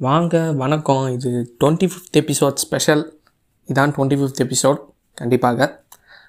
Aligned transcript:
வாங்க 0.00 0.36
வணக்கம். 0.52 1.04
இது 1.16 1.30
டுவெண்ட்டி 1.60 1.86
ஃபிஃப்த் 1.90 2.16
எபிசோட் 2.20 2.56
ஸ்பெஷல் 2.62 3.02
இதான் 3.68 3.92
டுவெண்ட்டி 3.96 4.16
ஃபிஃப்த் 4.20 4.40
எபிசோட் 4.44 4.80
கண்டிப்பாக. 5.14 5.68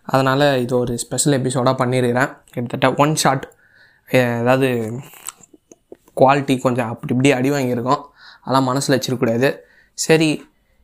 அதனால் 0.04 0.44
இது 0.64 0.78
ஒரு 0.78 0.98
ஸ்பெஷல் 0.98 1.36
எபிசோடாக 1.38 1.74
பண்ணியிருக்கிறேன் 1.80 2.32
கிட்டத்தட்ட 2.52 2.90
ஒன் 3.04 3.16
ஷாட் 3.16 3.46
ஏதாவது 4.10 4.70
குவாலிட்டி 6.22 6.60
கொஞ்சம் 6.66 6.90
அப்படி 6.90 7.14
இப்படி 7.16 7.32
அடி 7.32 7.52
வாங்கியிருக்கோம். 7.52 8.04
அதெல்லாம் 8.42 8.70
மனசில் 8.70 8.96
வச்சிருக்கூடாது 8.98 9.50
சரி 9.94 10.30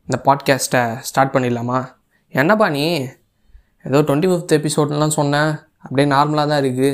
இந்த 0.07 0.19
பாட்காஸ்ட்டை 0.25 0.83
ஸ்டார்ட் 1.09 1.33
பண்ணிடலாமா? 1.35 1.79
என்னப்பா 2.27 2.69
நீ? 2.69 2.85
ஏதோ 3.83 4.01
டுவெண்ட்டி 4.01 4.31
ஃபிஃப்த் 4.31 4.57
எபிசோட்லாம் 4.59 5.17
சொன்னேன் 5.19 5.51
அப்படியே 5.83 6.09
நார்மலாக 6.15 6.47
தான் 6.47 6.63
இருக்குது 6.63 6.91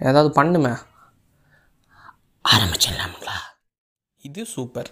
ஏதாவது 0.00 0.32
பண்ணுமே. 0.40 0.74
ஆரம்பிச்சிடலாமுங்களா? 2.44 3.38
இது 4.22 4.44
சூப்பர் 4.46 4.90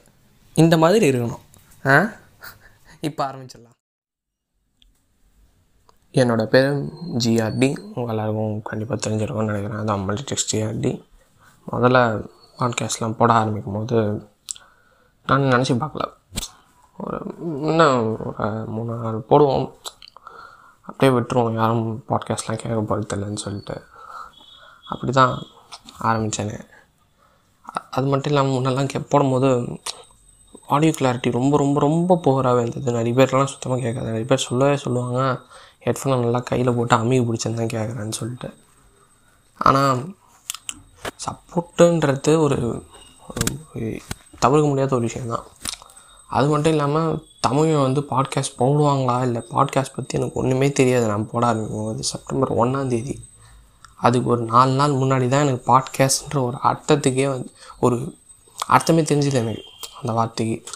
இந்த 0.58 0.76
மாதிரி 0.76 1.10
இருக்கணும். 1.10 1.38
ஆ? 1.86 2.10
இப்போ 3.00 3.26
ஆரம்பிச்சிடலாம். 3.26 3.76
என்னோட 6.12 6.44
பேர் 6.44 6.72
ஜிஆர்டி. 7.24 7.78
உங்கள் 7.78 8.08
எல்லாருக்கும் 8.08 8.62
கண்டிப்பாக 8.62 9.10
தெரிஞ்சிருக்கும்னு 9.10 9.44
நினைக்கிறேன். 9.44 9.80
அதான் 9.80 10.08
மல்டிடெக்ஸ் 10.08 10.54
ஜிஆர்டி. 10.54 11.02
முதல்ல 11.72 12.28
பாட்காஸ்ட்லாம் 12.58 13.12
போட 13.12 13.32
ஆரம்பிக்கும் 13.32 13.72
போது 13.72 14.28
நான் 15.26 15.40
நினச்சி 15.40 15.80
பார்க்கல. 15.80 16.12
ஒரு 16.98 17.34
இன்னும் 17.38 18.18
ஒரு 18.24 18.64
மூணு 18.66 18.94
நாள் 18.94 19.24
போடுவோம். 19.30 19.72
அப்படியே 20.80 21.18
விட்டுருவோம். 21.18 21.54
யாரும் 21.54 22.04
பாட்காஸ்ட்லாம் 22.08 22.56
கேட்க 22.56 22.68
போகிறதில்லன்னு 22.68 23.36
சொல்லிட்டு. 23.36 23.84
அப்படி 24.88 25.12
தான் 25.12 25.42
ஆரம்பித்தேனே 26.02 26.66
அது 27.90 28.06
மட்டும் 28.06 28.32
இல்லாமல் 28.32 28.50
முன்னெல்லாம் 28.50 28.88
கே 28.88 28.98
போடும்போது 28.98 29.78
ஆடியோ 30.68 30.92
கிளாரிட்டி 30.98 31.30
ரொம்ப 31.30 31.56
ரொம்ப 31.56 31.80
ரொம்ப 31.80 32.18
புவராகவே 32.24 32.62
இருந்தது. 32.64 32.96
நிறைய 32.98 33.14
பேர்லாம் 33.18 33.52
சுத்தமாக 33.52 33.80
கேட்காது. 33.80 34.08
நிறைய 34.10 34.26
பேர் 34.26 34.46
சொல்லவே 34.48 34.76
சொல்லுவாங்க 34.76 35.20
ஹெட்ஃபோனை 35.84 36.16
நல்லா 36.22 36.40
கையில் 36.40 36.76
போட்டு 36.76 36.94
அமுகி 36.96 37.20
பிடிச்சிருந்தான் 37.20 37.74
கேட்குறேன்னு 37.74 38.18
சொல்லிட்டு. 38.20 38.48
ஆனால் 39.60 40.00
சப்போர்ட்டுன்றது 41.24 42.32
ஒரு 42.38 42.58
தவிர்க்க 44.38 44.66
முடியாத 44.68 44.94
ஒரு 44.94 45.06
விஷயந்தான் 45.08 45.46
அது 46.28 46.46
மட்டும் 46.48 46.72
இல்லாமல் 46.72 47.16
தமிழை 47.40 47.76
வந்து 47.76 48.00
பாட்காஸ்ட் 48.10 48.58
போடுவாங்களா? 48.58 49.16
இல்லை 49.22 49.40
பாட்காஸ்ட் 49.50 49.96
பற்றி 49.96 50.18
எனக்கு 50.18 50.38
ஒன்றுமே 50.40 50.68
தெரியாது. 50.72 51.06
நான் 51.06 51.30
போட 51.30 51.42
ஆரம்பிக்கும் 51.46 52.10
செப்டம்பர் 52.12 52.52
ஒன்றாந்தேதி 52.62 53.14
அதுக்கு 53.96 54.28
ஒரு 54.30 54.42
நாலு 54.42 54.72
நாள் 54.72 54.92
முன்னாடி 54.92 55.26
தான் 55.28 55.44
எனக்கு 55.46 55.62
பாட்காஸ்ட்ன்ற 55.72 56.38
ஒரு 56.48 56.58
அர்த்தத்துக்கே 56.70 57.26
வந்து 57.28 57.50
ஒரு 57.80 57.96
அர்த்தமே 58.68 59.02
தெரிஞ்சது 59.02 59.38
எனக்கு. 59.42 59.64
அந்த 60.00 60.12
வார்த்தைக்கு 60.12 60.70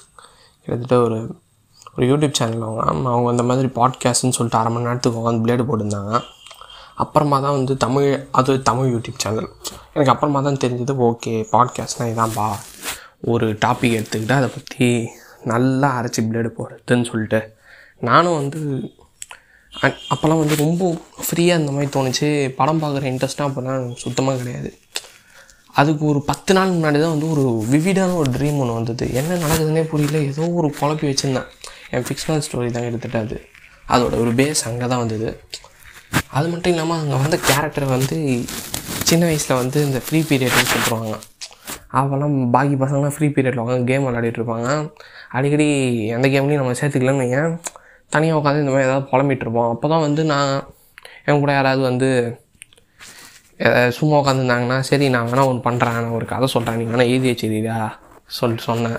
கிட்டத்தட்ட 0.64 1.04
ஒரு 1.04 1.34
ஒரு 1.96 2.06
யூடியூப் 2.06 2.32
சேனல் 2.32 2.62
அவங்க 2.62 3.10
அவங்க 3.10 3.30
அந்த 3.30 3.42
மாதிரி 3.42 3.68
பாட்காஸ்ட்னு 3.68 4.10
சொல்லிட்டு 4.10 4.58
அரை 4.58 4.72
மணி 4.72 4.84
நேரத்துக்கு 4.84 5.20
உட்காந்து 5.20 5.36
பிளேடு 5.36 5.64
போட்டிருந்தாங்க. 5.64 6.20
அப்புறமா 6.94 7.40
தான் 7.40 7.52
வந்து 7.52 7.76
தமிழ் 7.76 8.26
அது 8.30 8.62
தமிழ் 8.62 8.94
யூடியூப் 8.94 9.18
சேனல். 9.18 9.48
எனக்கு 9.94 10.12
அப்புறமா 10.12 10.40
தான் 10.40 10.56
தெரிஞ்சது 10.56 11.16
ஓகே 11.16 11.44
பாட்காஸ்ட்னால் 11.52 12.12
இதான்ப்பா 12.12 12.50
ஒரு 13.20 13.52
டாபிக் 13.52 14.04
எடுத்துக்கிட்டு 14.04 14.32
அதை 14.32 14.48
பற்றி 14.48 15.08
நல்லா 15.44 16.00
அரைச்சி 16.00 16.20
பிளேடு 16.20 16.50
போடுறதுன்னு 16.58 17.10
சொல்லிட்டு. 17.10 17.54
நானும் 18.00 18.34
வந்து 18.34 18.90
அ- 19.84 19.96
அப்போல்லாம் 20.14 20.38
வந்து 20.38 20.56
ரொம்ப 20.56 20.96
ஃப்ரீயாக 21.30 21.58
இந்த 21.58 21.72
மாதிரி 21.72 22.00
தோணுச்சு. 22.00 22.48
படம் 22.48 22.82
பார்க்குற 22.82 23.02
இன்ட்ரெஸ்ட்டாக 23.02 23.50
அப்போல்லாம் 23.50 23.94
சுத்தமாக 23.94 24.36
கிடையாது. 24.36 24.78
அதுக்கு 25.74 26.04
ஒரு 26.12 26.20
பத்து 26.30 26.52
நாள் 26.56 26.74
முன்னாடி 26.76 26.98
தான் 27.02 27.14
வந்து 27.14 27.28
ஒரு 27.34 27.44
விவிடான 27.72 28.16
ஒரு 28.22 28.30
ட்ரீம் 28.36 28.58
ஒன்று 28.62 28.78
வந்தது. 28.78 29.04
என்ன 29.20 29.38
நடக்குதுன்னே 29.44 29.84
புரியல. 29.92 30.18
ஏதோ 30.30 30.46
ஒரு 30.60 30.68
குழப்பி 30.80 31.06
வச்சுருந்தேன். 31.10 31.48
என் 31.94 32.06
ஃபிக்ஷனல் 32.08 32.44
ஸ்டோரி 32.46 32.70
தான் 32.76 32.88
எடுத்துகிட்டு 32.88 33.18
அது. 33.24 33.36
அதோட 33.86 34.14
ஒரு 34.24 34.32
பேஸ் 34.40 34.62
அங்கே 34.68 34.86
தான் 34.92 35.02
வந்தது. 35.04 35.28
அது 36.38 36.46
மட்டும் 36.48 36.72
இல்லாமல் 36.72 37.00
அங்கே 37.02 37.18
வந்த 37.22 37.36
கேரக்டர் 37.48 37.86
வந்து 37.96 38.16
சின்ன 39.10 39.22
வயசில் 39.26 39.60
வந்து 39.60 39.78
இந்த 39.86 39.98
ஃப்ரீ 40.04 40.18
பீரியட்னு 40.28 40.70
சொல்லிடுவாங்க 40.72 41.14
அவெல்லாம் 42.00 42.36
பாக்கி 42.50 42.76
பசங்களாம் 42.82 43.14
ஃப்ரீ 43.16 43.26
பீரியடில் 43.28 43.62
உட்காந்து 43.62 43.88
கேம் 43.90 44.06
விளையாடிட்டுருப்பாங்க 44.06 44.68
அடிக்கடி 45.30 45.66
எந்த 46.16 46.26
கேம்லையும் 46.28 46.62
நம்ம 46.62 46.76
சேர்த்துக்கலன்னு 46.80 47.22
வைங்க 47.22 47.40
தனியாக 48.12 48.38
உட்காந்து 48.40 48.62
இந்த 48.62 48.72
மாதிரி 48.74 48.88
ஏதாவது 48.88 49.04
புலம்பிகிட்ருப்போம் 49.12 49.70
அப்போ 49.72 49.86
தான் 49.88 50.04
வந்து 50.06 50.22
நான் 50.24 50.52
என் 51.26 51.42
கூட 51.42 51.52
யாராவது 51.52 51.82
வந்து 51.82 52.08
சும்மா 53.96 54.14
உட்காந்துருந்தாங்கன்னா 54.20 54.78
சரி 54.90 55.06
நான் 55.14 55.28
வேணால் 55.30 55.50
ஒன்று 55.50 55.66
பண்ணுறேன் 55.68 55.96
நான் 55.96 56.16
ஒரு 56.18 56.26
கதை 56.32 56.46
சொல்கிறேன் 56.54 56.78
நீ 56.80 56.84
வேணால் 56.92 57.10
எழுதி 57.12 57.28
வச்சிருக்கியா? 57.32 57.78
சொல்லிட்டு 58.38 58.64
சொன்னேன். 58.70 58.98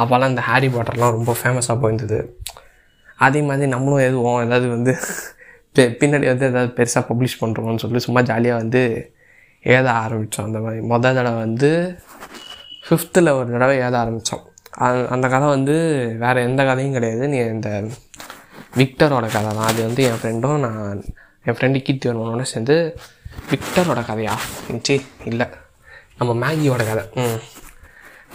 அப்போல்லாம் 0.00 0.32
இந்த 0.32 0.42
ஹாரி 0.48 0.68
பாட்டர்லாம் 0.74 1.16
ரொம்ப 1.16 1.32
ஃபேமஸாக 1.40 1.76
போயிருந்தது. 1.82 2.18
அதே 3.26 3.40
மாதிரி 3.48 3.68
நம்மளும் 3.74 4.04
எதுவும் 4.08 4.40
ஏதாவது 4.46 4.68
வந்து 4.76 4.92
பின்னாடி 6.00 6.26
வந்து 6.32 6.46
ஏதாவது 6.50 6.70
பெருசாக 6.78 7.04
பப்ளிஷ் 7.10 7.40
பண்ணுறோம்னு 7.42 7.82
சொல்லி 7.84 8.00
சும்மா 8.06 8.20
ஜாலியாக 8.30 8.62
வந்து 8.62 8.82
எழுத 9.72 9.88
ஆரம்பித்தோம் 10.04 10.48
அந்த 10.48 10.58
மாதிரி 10.64 10.80
மொதல் 10.92 11.16
தடவை 11.18 11.38
வந்து 11.46 11.70
ஃபிஃப்த்தில் 12.86 13.30
ஒரு 13.38 13.48
தடவை 13.54 13.76
எழுத 13.84 13.96
ஆரம்பித்தோம் 14.02 14.44
அந்த 15.14 15.26
கதை 15.34 15.46
வந்து 15.56 15.74
வேறு 16.22 16.46
எந்த 16.48 16.60
கதையும் 16.68 16.96
கிடையாது. 16.96 17.24
நீ 17.32 17.38
இந்த 17.56 17.70
விக்டரோட 18.80 19.26
கதை 19.34 19.50
தான். 19.58 19.68
அது 19.72 19.80
வந்து 19.88 20.02
என் 20.10 20.20
ஃப்ரெண்டும் 20.22 20.62
நான் 20.66 21.02
என் 21.46 21.56
ஃப்ரெண்டு 21.58 21.80
கீர்த்தி 21.86 22.08
வருவனோட 22.10 22.44
சேர்ந்து 22.52 22.76
விக்டரோட 23.50 24.00
கதையா? 24.00 24.32
சி 24.82 25.06
இல்லை. 25.24 25.46
நம்ம 26.18 26.32
மேகியோட 26.46 26.76
கதை. 26.76 27.04
ம். 27.14 27.40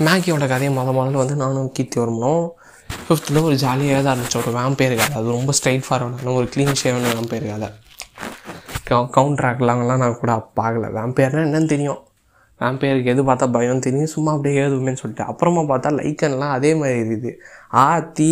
மேகியோட 0.03 0.47
கதையை 0.47 0.77
முத 0.77 0.79
முதல்ல 0.79 1.11
வந்து 1.11 1.35
நானும் 1.35 1.71
கீர்த்தி 1.71 1.99
வருமனும் 1.99 2.49
ஃபிஃப்த்தில் 3.09 3.43
ஒரு 3.43 3.55
ஜாலியாக 3.55 4.03
தான் 4.03 4.17
இருந்துச்சு. 4.17 4.47
ஒரு 4.47 4.57
வேம்பேர் 4.59 4.97
கதை. 4.97 5.15
அது 5.15 5.31
ரொம்ப 5.31 5.51
ஸ்ட்ரைட் 5.63 5.83
ஃபார்வர்டான 5.89 6.33
ஒரு 6.33 6.49
க்ளீன் 6.55 6.75
ஷேவன் 6.83 7.07
வேம்பேர் 7.11 7.49
கதை. 7.49 7.69
கவுண்டராக்லாம்லாம் 8.87 9.97
நான் 9.97 10.17
கூட 10.17 10.47
பார்க்கல. 10.55 10.91
வேம்பேர்னால் 10.91 11.47
என்னன்னு 11.47 11.65
தெரியும். 11.65 11.97
வேம்பேருக்கு 12.59 13.05
எது 13.05 13.23
பார்த்தா 13.23 13.51
பயம் 13.51 13.79
தெரியும். 13.79 14.05
சும்மா 14.05 14.31
அப்படியே 14.31 14.61
ஏதுமேன்னு 14.61 14.93
சொல்லிட்டு. 14.93 15.23
அப்புறமா 15.23 15.61
பார்த்தா 15.61 15.89
லைக்கன்லாம் 15.89 16.49
அதே 16.49 16.75
மாதிரி 16.75 16.99
இருக்குது. 16.99 17.33
ஆ 17.73 17.99
தீ 17.99 18.31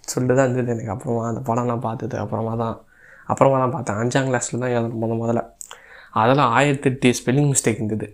சொல்லிட்டு 0.00 0.42
தான் 0.42 0.52
இருந்தது 0.52 0.78
எனக்கு. 0.78 0.90
அப்புறமா 0.90 1.26
அந்த 1.26 1.52
படம்லாம் 1.52 1.80
பார்த்தது 1.80 2.18
அப்புறமா 2.18 2.54
தான். 2.54 2.87
அப்புறமா 3.32 3.56
தான் 3.62 3.74
பார்த்தேன். 3.76 3.98
அஞ்சாம் 4.02 4.28
கிளாஸில் 4.28 4.62
தான் 4.64 4.72
எழுதணும் 4.76 5.00
முத 5.02 5.12
முதல்ல. 5.22 5.42
அதெல்லாம் 6.22 6.52
ஆயிரத்தெட்டு 6.58 7.08
ஸ்பெல்லிங் 7.18 7.50
மிஸ்டேக் 7.52 7.80
இருந்தது. 7.82 8.06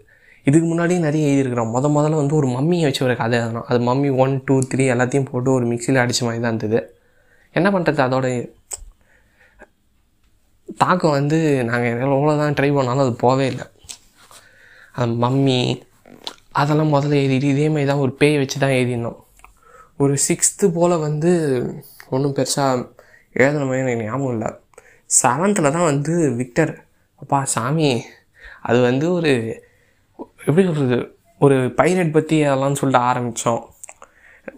இதுக்கு 0.49 0.67
முன்னாடியே 0.71 1.01
நிறைய 1.07 1.29
எழுதியிருக்கிறோம். 1.29 1.71
முத 1.75 1.89
முதல்ல 1.97 2.21
வந்து 2.23 2.35
ஒரு 2.41 2.49
மம்மியை 2.57 2.87
வச்சு 2.89 3.03
ஒரு 3.07 3.15
கதை 3.21 3.35
எழுதணும். 3.41 3.67
அது 3.71 3.79
மம்மி 3.89 4.09
ஒன் 4.25 4.35
டூ 4.49 4.57
த்ரீ 4.73 4.87
எல்லாத்தையும் 4.95 5.29
போட்டு 5.31 5.51
ஒரு 5.59 5.67
மிக்சியில் 5.73 6.03
அடித்த 6.03 6.25
மாதிரி 6.27 6.43
தான் 6.45 6.53
இருந்தது. 6.55 6.81
என்ன 7.59 7.69
பண்ணுறது 7.75 8.03
அதோட 8.07 8.27
தாக்கம் 10.83 11.17
வந்து 11.19 11.39
நாங்கள் 11.71 12.01
எவ்வளோ 12.05 12.35
தான் 12.43 12.57
ட்ரை 12.59 12.71
பண்ணாலும் 12.77 13.05
அது 13.05 13.13
போவே 13.25 13.47
இல்லை. 13.53 13.67
அந்த 15.01 15.15
மம்மி 15.25 15.59
அதெல்லாம் 16.61 16.93
முதல்ல 16.95 17.21
எழுதிட்டு 17.23 17.53
இதே 17.55 17.69
மாதிரி 17.75 17.89
தான் 17.91 18.03
ஒரு 18.05 18.13
பேய் 18.21 18.41
வச்சு 18.41 18.59
தான் 18.65 18.77
எழுதினோம் 18.81 19.19
ஒரு 20.03 20.15
சிக்ஸ்த்து 20.27 20.67
போல் 20.77 21.03
வந்து 21.07 21.31
ஒன்றும் 22.15 22.37
பெருசாக 22.39 22.85
எழுதுன 23.43 23.67
மாதிரி 23.69 23.83
எனக்கு 23.85 24.07
ஞாபகம் 24.09 24.35
இல்லை. 24.35 24.51
செவன்த்தில் 25.11 25.75
தான் 25.77 25.89
வந்து 25.93 26.15
விக்டர். 26.41 26.73
அப்பா 27.23 27.39
சாமி 27.55 27.91
அது 28.69 28.79
வந்து 28.89 29.07
ஒரு 29.19 29.33
எப்படி 30.47 30.65
சொல்கிறது 30.69 30.99
ஒரு 31.45 31.57
பைரட் 31.79 32.17
பற்றி 32.17 32.37
அதெல்லாம் 32.49 32.79
சொல்லிட்டு 32.81 33.07
ஆரம்பித்தோம் 33.11 33.63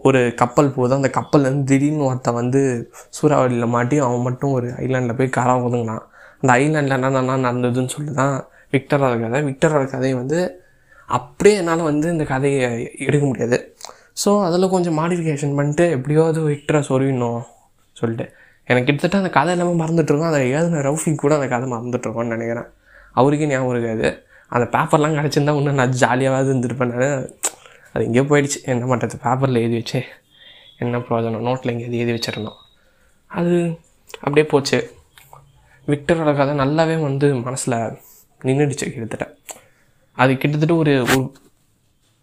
ஒரு 0.09 0.21
கப்பல் 0.41 0.75
போகுது 0.77 0.95
அந்த 0.99 1.09
கப்பல்லேருந்து 1.17 1.69
திடீர்னு 1.71 2.07
ஒருத்தன் 2.09 2.39
வந்து 2.41 2.61
சூறாவளியில் 3.17 3.73
மாட்டி 3.75 3.97
அவன் 4.07 4.27
மட்டும் 4.29 4.55
ஒரு 4.59 4.69
ஐலாண்டில் 4.85 5.19
போய் 5.19 5.37
கரை 5.39 5.55
ஒதுங்கினான். 5.67 6.05
அந்த 6.41 6.51
ஐலாண்டில் 6.63 6.97
என்னென்ன 6.99 7.37
நடந்ததுன்னு 7.47 7.93
சொல்லி 7.97 8.13
தான் 8.21 8.35
விக்டரோட 8.75 9.15
கதை 9.21 9.41
விக்டரோட 9.51 9.85
கதையை 9.95 10.17
வந்து 10.23 10.39
அப்படியே 11.09 11.57
என்னால் 11.61 11.89
வந்து 11.91 12.07
இந்த 12.15 12.25
கதையை 12.33 12.69
எடுக்க 13.09 13.25
முடியாது. 13.27 13.59
ஸோ 14.23 14.31
அதில் 14.47 14.73
கொஞ்சம் 14.75 14.99
மாடிஃபிகேஷன் 15.01 15.57
பண்ணிட்டு 15.59 15.85
எப்படியாவது 15.97 16.41
விக்டரை 16.53 16.81
சொருவிடணும் 16.89 17.43
சொல்லிட்டு. 17.97 18.27
எனக்கு 18.67 18.93
கிட்டத்தட்ட 18.93 19.17
அந்த 19.17 19.31
கதை 19.31 19.59
எல்லாமே 19.59 19.85
மறந்துட்டுருக்கோம். 19.85 20.27
அதை 20.27 20.51
எழுதின 20.51 20.79
ரவுஃபி 20.79 21.15
கூட 21.15 21.35
அந்த 21.35 21.47
கதை 21.47 21.71
மறந்துட்டுருக்கோன்னு 21.71 22.25
நினைக்கிறேன். 22.25 22.65
அவருக்கே 23.13 23.47
ஞாபகம் 23.47 23.83
இருக்காது. 23.83 24.27
அந்த 24.49 24.79
பேப்பர்லாம் 24.79 25.11
கிடச்சிருந்தா 25.11 25.57
இன்னும் 25.57 25.75
நான் 25.75 25.93
ஜாலியாகவே 26.01 26.47
இருந்திருப்பேன். 26.47 26.95
நான் 26.95 27.31
அது 27.93 28.05
எங்கேயோ 28.05 28.23
போயிடுச்சு. 28.23 28.63
என்ன 28.65 28.97
பண்ணுறது 28.97 29.13
பேப்பரில் 29.23 29.55
எழுதி 29.55 29.75
வச்சு. 29.75 30.03
என்ன 30.79 30.99
ப்ரோஜனம் 30.99 31.47
நோட்டில் 31.47 31.67
எங்கேயாவது 31.67 31.99
எழுதி 31.99 32.13
வச்சிருந்தோம் 32.13 32.57
அது 33.27 33.79
அப்படியே 34.15 34.47
போச்சு. 34.47 34.95
விக்டரோட 35.87 36.37
கதை 36.37 36.59
நல்லாவே 36.59 37.03
வந்து 37.03 37.35
மனசில் 37.35 37.75
நின்றுடுச்சு 38.43 38.93
கிட்டத்தட்ட. 38.93 39.37
அது 40.13 40.37
கிட்டத்தட்ட 40.37 40.75
ஒரு 40.75 41.07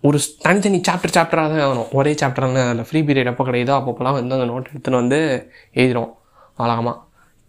ஒரு- 0.04 0.20
தனித்தனி 0.40 0.78
சாப்டர் 0.78 1.10
சாப்டராக 1.10 1.30
தான் 1.30 1.60
ஆகணும் 1.60 1.92
ஒரே 1.92 2.14
சாப்டர்னு 2.14 2.70
அதில் 2.70 2.84
ஃப்ரீ 2.84 3.02
பீரியட் 3.02 3.26
எப்போ 3.26 3.44
கிடையாதோ 3.44 3.82
அப்பப்போலாம் 3.82 4.12
வந்து 4.12 4.40
அந்த 4.40 4.54
நோட் 4.54 4.66
எடுத்துன்னு 4.74 4.92
வந்து 4.92 5.52
எழுதிடும் 5.74 6.14
வழக்கமாக 6.62 6.98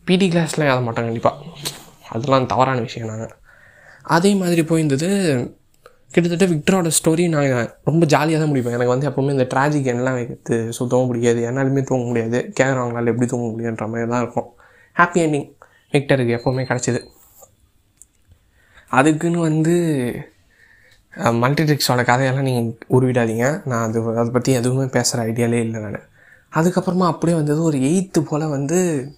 பிடி 0.06 0.26
கிளாஸ்லாம் 0.32 0.70
ஏற 0.72 0.78
மாட்டோம் 0.86 1.08
கண்டிப்பாக 1.08 1.52
அதெல்லாம் 2.14 2.50
தவறான 2.52 2.80
விஷயம் 2.86 3.10
நாங்கள் 3.12 3.34
அதே 4.16 4.30
மாதிரி 4.40 4.62
போயிருந்தது 4.70 5.08
கிட்டத்தட்ட 6.14 6.46
விக்டரோட 6.50 6.88
ஸ்டோரி 6.96 7.24
நான் 7.32 7.70
ரொம்ப 7.88 8.02
ஜாலியாக 8.12 8.40
தான் 8.42 8.50
முடிப்போம் 8.50 8.74
எனக்கு 8.76 8.92
வந்து 8.92 9.08
எப்போவுமே 9.10 9.34
இந்த 9.36 9.46
ட்ராஜிக் 9.52 9.88
எல்லாம் 9.92 10.16
வைக்கிறது 10.18 10.56
சுத்தவும் 10.78 11.08
முடியாது 11.10 11.40
என்னாலுமே 11.48 11.82
தூங்க 11.88 12.04
முடியாது. 12.10 12.38
கேட்குறவங்களால 12.58 13.12
எப்படி 13.12 13.28
தூங்க 13.32 13.46
முடியுன்ற 13.54 13.86
மாதிரி 13.92 14.10
தான் 14.12 14.22
இருக்கும். 14.24 14.48
ஹாப்பி 14.98 15.20
எண்டிங் 15.24 15.48
விக்டருக்கு 15.94 16.36
எப்போவுமே 16.38 16.64
கிடச்சிது. 16.70 17.00
அதுக்குன்னு 18.98 19.40
வந்து 19.48 19.74
மல்டிட்ரிக்ஸோட 21.42 22.02
கதையெல்லாம் 22.10 22.48
நீங்கள் 22.50 22.70
உருவிடாதீங்க. 22.96 23.46
நான் 23.70 23.84
அது 23.88 23.98
அதை 24.20 24.30
பற்றி 24.36 24.52
எதுவுமே 24.60 24.86
பேசுகிற 24.96 25.26
ஐடியாலே 25.30 25.60
இல்லை 25.66 25.80
நான். 25.86 26.06
அதுக்கப்புறமா 26.54 27.06
அப்படியே 27.06 27.36
வந்தது 27.38 27.62
ஒரு 27.62 27.78
எயித்து 27.78 28.20
போல் 28.20 28.48
வந்து 28.48 29.10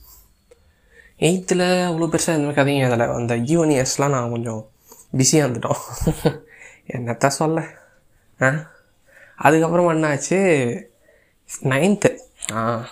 எயித்தில் 1.20 1.62
அவ்வளோ 1.62 2.06
பெருசாக 2.06 2.30
இந்தமாதிரி 2.30 2.54
கதையும் 2.54 2.90
அதில் 2.90 3.06
அந்த 3.06 3.36
ஈவன் 3.36 3.70
இயர்ஸ்லாம் 3.70 4.08
நான் 4.08 4.30
கொஞ்சம் 4.30 4.68
பிஸியாக 5.10 5.52
இருந்துட்டோம். 5.52 5.76
என்னத்த 6.86 7.26
சொல்ல? 7.26 7.62
ஆ? 8.42 8.52
அதுக்கப்புறம் 9.36 10.02
என்னாச்சு? 10.02 10.82
நைன்த்து 11.62 12.18
ஆ 12.52 12.88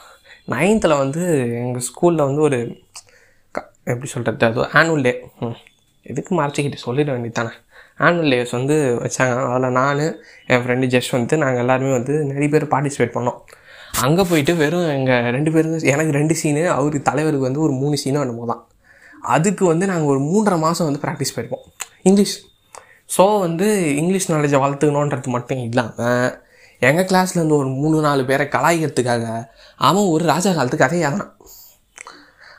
நைன்த்தில் 0.48 0.98
வந்து 0.98 1.38
எங்கள் 1.54 1.82
ஸ்கூலில் 1.82 2.24
வந்து 2.24 2.40
ஒரு 2.40 2.78
க- 3.50 3.70
எப்படி 3.84 4.06
சொல்கிறது 4.06 4.46
அது 4.46 4.60
ஆனுவல் 4.60 5.02
டே 5.02 5.30
ம். 5.40 5.56
எதுக்கு 6.02 6.42
மறைச்சிக்கிட்டு 6.42 6.76
சொல்லிட 6.86 7.12
வேண்டியதானே 7.12 7.50
ஆனுவல் 7.98 8.30
டேஸ் 8.30 8.50
வந்து 8.50 8.98
வச்சாங்க. 9.02 9.52
அதில் 9.52 9.70
நான் 9.70 9.98
என் 10.46 10.66
ஃப்ரெண்டு 10.66 10.92
ஜெஷ் 10.94 11.10
வந்து 11.10 11.36
நாங்கள் 11.36 11.58
எல்லாருமே 11.58 11.92
வந்து 11.92 12.24
நிறைய 12.24 12.48
பேர் 12.48 12.64
பார்ட்டிசிபேட் 12.64 13.16
பண்ணோம். 13.16 13.38
அங்கே 14.02 14.22
போயிட்டு 14.22 14.56
வெறும் 14.56 14.88
எங்கள் 14.88 15.30
ரெண்டு 15.30 15.50
பேரும் 15.52 15.78
எனக்கு 15.92 16.12
ரெண்டு 16.12 16.34
சீனு 16.34 16.68
அவர் 16.68 16.96
தலைவருக்கு 17.02 17.46
வந்து 17.46 17.60
ஒரு 17.60 17.72
மூணு 17.72 17.96
சீனும் 18.02 18.24
என்னமோ 18.24 18.46
தான். 18.46 18.62
அதுக்கு 19.20 19.64
வந்து 19.66 19.86
நாங்கள் 19.86 20.10
ஒரு 20.14 20.20
மூன்றரை 20.20 20.58
மாதம் 20.58 20.86
வந்து 20.88 21.02
ப்ராக்டிஸ் 21.04 21.34
போயிருப்போம் 21.34 21.64
இங்கிலீஷ் 22.02 22.34
ஸோ 23.16 23.38
வந்து 23.38 23.96
இங்கிலீஷ் 23.96 24.32
நாலேஜை 24.32 24.58
வளர்த்துக்கணுன்றது 24.64 25.26
மட்டும் 25.26 25.58
இல்லாமல் 25.58 26.42
எங்கள் 26.78 27.04
கிளாஸில் 27.04 27.38
இருந்து 27.38 27.56
ஒரு 27.56 27.68
மூணு 27.68 28.00
நாலு 28.00 28.24
பேரை 28.24 28.46
கலாய்க்கிறதுக்காக 28.46 29.26
அவன் 29.76 30.04
ஒரு 30.04 30.24
ராஜா 30.24 30.52
காலத்து 30.52 30.76
கதையாதான் 30.76 31.30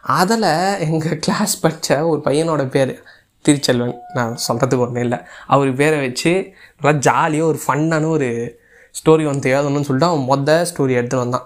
அதில் 0.02 0.50
எங்கள் 0.88 1.20
கிளாஸ் 1.20 1.60
படித்த 1.60 2.08
ஒரு 2.08 2.22
பையனோட 2.26 2.70
பேர் 2.70 3.04
திருச்செல்வன். 3.42 3.98
நான் 4.14 4.38
சொல்கிறதுக்கு 4.48 4.86
ஒன்றும் 4.86 5.04
இல்லை. 5.04 5.20
அவர் 5.48 5.74
பேரை 5.74 6.00
வச்சு 6.00 6.54
நல்லா 6.78 7.00
ஜாலியாக 7.00 7.48
ஒரு 7.48 7.60
ஃபன்னான 7.68 8.08
ஒரு 8.08 8.30
ஸ்டோரி 9.00 9.24
வந்து 9.32 9.54
எழுதணும்னு 9.56 9.88
சொல்லிட்டு 9.90 10.12
அவன் 10.12 10.30
மொத்த 10.32 10.58
ஸ்டோரி 10.72 10.94
எடுத்து 11.00 11.18
வந்தான். 11.24 11.46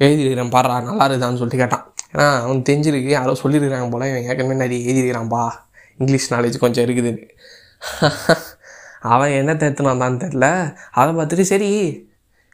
எழுதிருக்கிறேன் 0.00 0.54
பாடுறா 0.54 0.76
நல்லா 0.88 1.04
இருக்குதான்னு 1.08 1.40
சொல்லிட்டு 1.40 1.62
கேட்டான். 1.62 1.84
ஏன்னா 2.14 2.26
அவன் 2.44 2.64
தெரிஞ்சிருக்கு 2.68 3.10
யாரோ 3.18 3.32
சொல்லியிருக்கிறாங்க 3.42 3.88
போல 3.92 4.08
இவன் 4.10 4.26
ஏற்கனவே 4.30 4.56
நிறைய 4.62 4.80
எழுதிருக்கிறான்பா 4.88 5.42
இங்கிலீஷ் 6.00 6.32
நாலேஜ் 6.34 6.62
கொஞ்சம் 6.64 6.84
இருக்குதுன்னு 6.86 7.24
அவன் 9.14 9.36
என்ன 9.38 9.52
தேத்துன்னு 9.62 10.18
தெரில 10.24 10.46
அதை 11.00 11.10
பார்த்துட்டு 11.16 11.46
சரி 11.52 11.70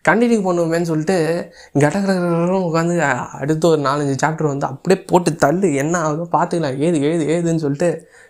கண்டினியூ 0.08 0.40
பண்ணுவோமேன்னு 0.44 0.88
சொல்லிட்டு 0.90 1.16
கடற்கரை 1.82 2.14
உட்காந்து 2.68 2.94
அடுத்த 3.40 3.64
ஒரு 3.70 3.80
நாலஞ்சு 3.86 4.14
சாப்டர் 4.22 4.50
வந்து 4.52 4.66
அப்படியே 4.70 4.98
போட்டு 5.10 5.30
தள்ளு 5.42 5.68
என்ன 5.82 5.94
ஆகுதோ 6.06 6.24
பார்த்துக்கலாம் 6.36 6.78
ஏது 6.86 6.98
ஏது 7.08 7.24
ஏதுன்னு 7.34 7.62
சொல்லிட்டு 7.64 7.88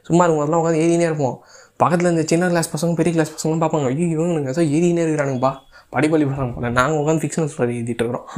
சும்மா 0.09 0.25
இருக்கும் 0.25 0.43
போதெல்லாம் 0.43 0.63
உட்காந்து 0.63 0.83
ஏறினே 0.85 1.06
இருப்போம். 1.11 1.37
பக்கத்தில் 1.83 2.13
இந்த 2.15 2.25
சின்ன 2.33 2.49
கிளாஸ் 2.53 2.73
பசங்க 2.75 2.99
பெரிய 3.01 3.13
கிளாஸ் 3.17 3.35
பசங்களும் 3.35 3.63
பார்ப்பாங்க 3.63 3.91
ஐயோ 3.93 4.09
இவனுங்க 4.17 4.53
ஏதோ 4.55 4.65
இருக்கிறானுங்கப்பா. 5.06 5.53
படிப்பள்ளி 5.95 6.27
பசங்க 6.31 6.55
போல 6.55 6.71
நாங்கள் 6.79 7.01
உட்காந்து 7.01 7.23
ஃபிக்ஷனல் 7.23 7.53
ஸ்டோரி 7.53 7.73
எழுதிட்டு 7.79 8.03
இருக்கிறோம். 8.03 8.29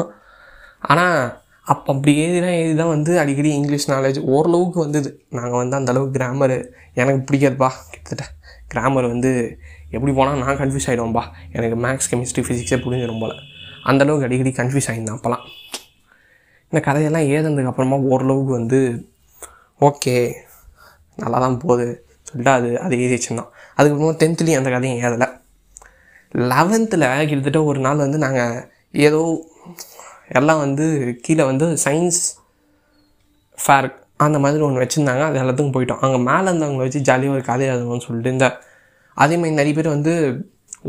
ஆனால் 0.90 1.16
அப்போ 1.72 1.88
அப்படி 1.94 2.12
எழுதினா 2.22 2.50
எழுதி 2.60 2.74
தான் 2.80 2.92
வந்து 2.94 3.12
அடிக்கடி 3.22 3.50
இங்கிலீஷ் 3.58 3.90
நாலேஜ் 3.90 4.18
ஓரளவுக்கு 4.34 4.78
வந்தது. 4.84 5.10
நாங்கள் 5.38 5.60
வந்து 5.62 5.76
அந்த 5.78 5.92
அளவுக்கு 5.92 6.16
கிராமரு 6.18 6.56
எனக்கு 7.00 7.20
பிடிக்காதுப்பா 7.28 7.68
கிட்டத்தட்ட. 7.92 8.24
கிராமர் 8.72 9.06
வந்து 9.14 9.30
எப்படி 9.96 10.12
போனால் 10.18 10.40
நான் 10.42 10.58
கன்ஃபியூஸ் 10.62 10.88
ஆகிடுவோம்பா 10.90 11.24
எனக்கு 11.56 11.76
மேக்ஸ் 11.84 12.08
கெமிஸ்ட்ரி 12.12 12.44
ஃபிசிக்ஸே 12.46 12.78
புரிஞ்சிடும் 12.84 13.22
போல். 13.24 13.36
அந்தளவுக்கு 13.90 14.26
அடிக்கடி 14.28 14.52
கன்ஃபியூஸ் 14.60 14.88
ஆகிருந்தேன் 14.90 15.18
அப்போலாம் 15.18 15.44
இந்த 16.72 16.80
கதையெல்லாம் 16.88 17.28
ஏதுனதுக்கு 17.34 17.70
அப்புறமா 17.72 17.96
ஓரளவுக்கு 18.12 18.52
வந்து 18.60 18.80
ஓகே 19.80 20.16
நல்லா 21.18 21.38
தான் 21.44 21.60
போகுது. 21.64 21.86
சொல்லிட்டு 22.28 22.52
அது 22.58 22.68
அது 22.84 22.94
எழுதி 22.98 23.14
வச்சுருந்தான் 23.16 23.50
அதுக்கப்புறமா 23.78 24.14
டென்த்துலேயும் 24.22 24.60
அந்த 24.60 24.70
கதையும் 24.74 25.00
ஏதலை 25.04 25.28
லெவன்த்தில் 26.52 27.06
கிட்டத்தட்ட 27.30 27.60
ஒரு 27.70 27.80
நாள் 27.86 28.04
வந்து 28.04 28.18
நாங்கள் 28.24 28.60
ஏதோ 29.06 29.22
எல்லாம் 30.38 30.62
வந்து 30.64 30.84
கீழே 31.24 31.44
வந்து 31.50 31.66
சயின்ஸ் 31.84 32.20
ஃபேர் 33.58 33.88
அந்த 34.24 34.38
மாதிரி 34.42 34.64
ஒன்று 34.66 34.82
வச்சுருந்தாங்க. 34.84 35.22
அது 35.28 35.40
எல்லாத்துக்கும் 35.42 35.74
போயிட்டோம். 35.76 36.02
அங்கே 36.04 36.18
மேலே 36.28 36.46
இருந்தவங்களை 36.50 36.84
வச்சு 36.86 37.00
ஜாலியாக 37.08 37.36
ஒரு 37.36 37.44
கதை 37.50 37.66
எழுதணும்னு 37.72 38.06
சொல்லிட்டு 38.06 38.34
இந்த 38.36 38.46
அதே 39.16 39.36
மாதிரி 39.40 39.58
நிறைய 39.60 39.74
பேர் 39.78 39.94
வந்து 39.96 40.12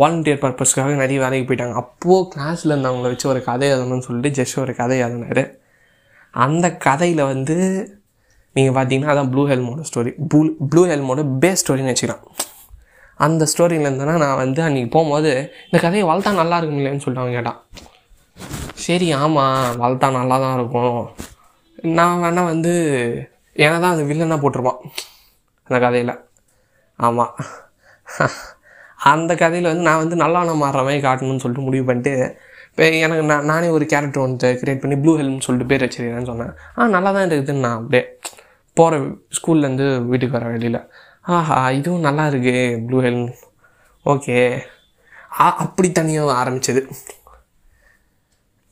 வாலண்டியர் 0.01 0.39
பர்பஸ்க்காக 0.43 0.93
நிறைய 1.01 1.17
வேலைக்கு 1.23 1.47
போயிட்டாங்க. 1.49 1.75
அப்போது 1.81 2.27
கிளாஸில் 2.33 2.73
இருந்தவங்கள 2.73 3.09
வச்சு 3.13 3.27
ஒரு 3.33 3.41
கதை 3.49 3.67
எழுதணும்னு 3.73 4.05
சொல்லிட்டு 4.07 4.37
ஜஸ்ட் 4.39 4.59
ஒரு 4.63 4.75
கதை 4.79 4.97
எழுதினார். 5.05 5.43
அந்த 6.45 6.65
கதையில் 6.85 7.23
வந்து 7.33 7.57
நீங்கள் 8.55 8.75
பார்த்தீங்கன்னா 8.77 9.11
அதான் 9.13 9.29
ப்ளூ 9.33 9.43
ஹெல்மோட 9.51 9.83
ஸ்டோரி 9.89 10.11
ப்ளூ 10.31 10.41
ப்ளூ 10.71 10.81
ஹெல்மோட 10.91 11.21
பேஸ் 11.43 11.61
ஸ்டோரின்னு 11.63 11.93
வச்சுக்கலாம். 11.93 12.23
அந்த 13.19 13.43
ஸ்டோரியில் 13.51 13.87
இருந்தேன்னா 13.87 14.15
நான் 14.23 14.39
வந்து 14.43 14.61
அன்றைக்கி 14.67 14.89
போகும்போது 14.95 15.31
இந்த 15.67 15.77
கதையை 15.85 16.05
வளர்த்தா 16.09 16.31
நல்லா 16.41 16.57
இருக்கும் 16.59 16.79
இல்லையான்னு 16.79 17.03
சொல்லிட்டு 17.05 17.23
அவன் 17.23 17.37
கேட்டான். 17.37 17.59
சரி 18.85 19.07
ஆமாம் 19.23 19.59
வளர்த்தா 19.81 20.07
நல்லா 20.19 20.37
தான் 20.45 20.55
இருக்கும். 20.59 21.01
நான் 21.97 22.21
வேணால் 22.23 22.49
வந்து 22.53 22.73
ஏன்னா 23.55 23.77
தான் 23.83 23.93
அது 23.95 24.03
வில்லனாக 24.09 24.39
போட்டிருப்பான். 24.43 24.79
அந்த 25.69 25.77
கதையில். 25.85 26.15
ஆமாம் 26.99 27.33
அந்த 29.11 29.31
கதையில் 29.43 29.69
வந்து 29.71 29.85
நான் 29.89 30.01
வந்து 30.03 30.17
நல்லவனை 30.23 30.53
மாறுற 30.63 30.81
மாதிரி 30.87 31.01
காட்டணும்னு 31.05 31.43
சொல்லிட்டு 31.43 31.67
முடிவு 31.67 31.85
பண்ணிட்டு 31.87 32.13
இப்போ 32.69 32.85
எனக்கு 33.05 33.23
நான் 33.31 33.47
நானே 33.51 33.67
ஒரு 33.77 33.85
கேரக்டர் 33.91 34.25
வந்து 34.25 34.47
கிரியேட் 34.59 34.81
பண்ணி 34.83 34.95
ப்ளூ 35.01 35.11
ஹெல்ம்னு 35.19 35.45
சொல்லிட்டு 35.47 35.69
பேர் 35.71 35.83
வச்சிருக்கேன்னு 35.85 36.29
சொன்னேன். 36.29 36.53
ஆ 36.77 36.87
நல்லா 36.95 37.09
தான் 37.15 37.25
இருக்குதுன்னு 37.27 37.65
நான் 37.65 37.79
அப்படியே 37.79 38.03
போகிற 38.77 38.99
ஸ்கூல்லேருந்து 39.37 39.87
வீட்டுக்கு 40.11 40.37
வர 40.37 40.45
வெளியில் 40.53 40.79
ஆஹா 41.25 41.71
இதுவும் 41.71 41.99
நல்லா 41.99 42.27
இருக்குது 42.27 42.85
ப்ளூ 42.85 43.01
ஹெல்ம் 43.01 43.27
ஓகே 44.05 44.37
அப்படி 45.57 45.91
தனியாக 45.91 46.33
ஆரம்பித்தது 46.33 46.81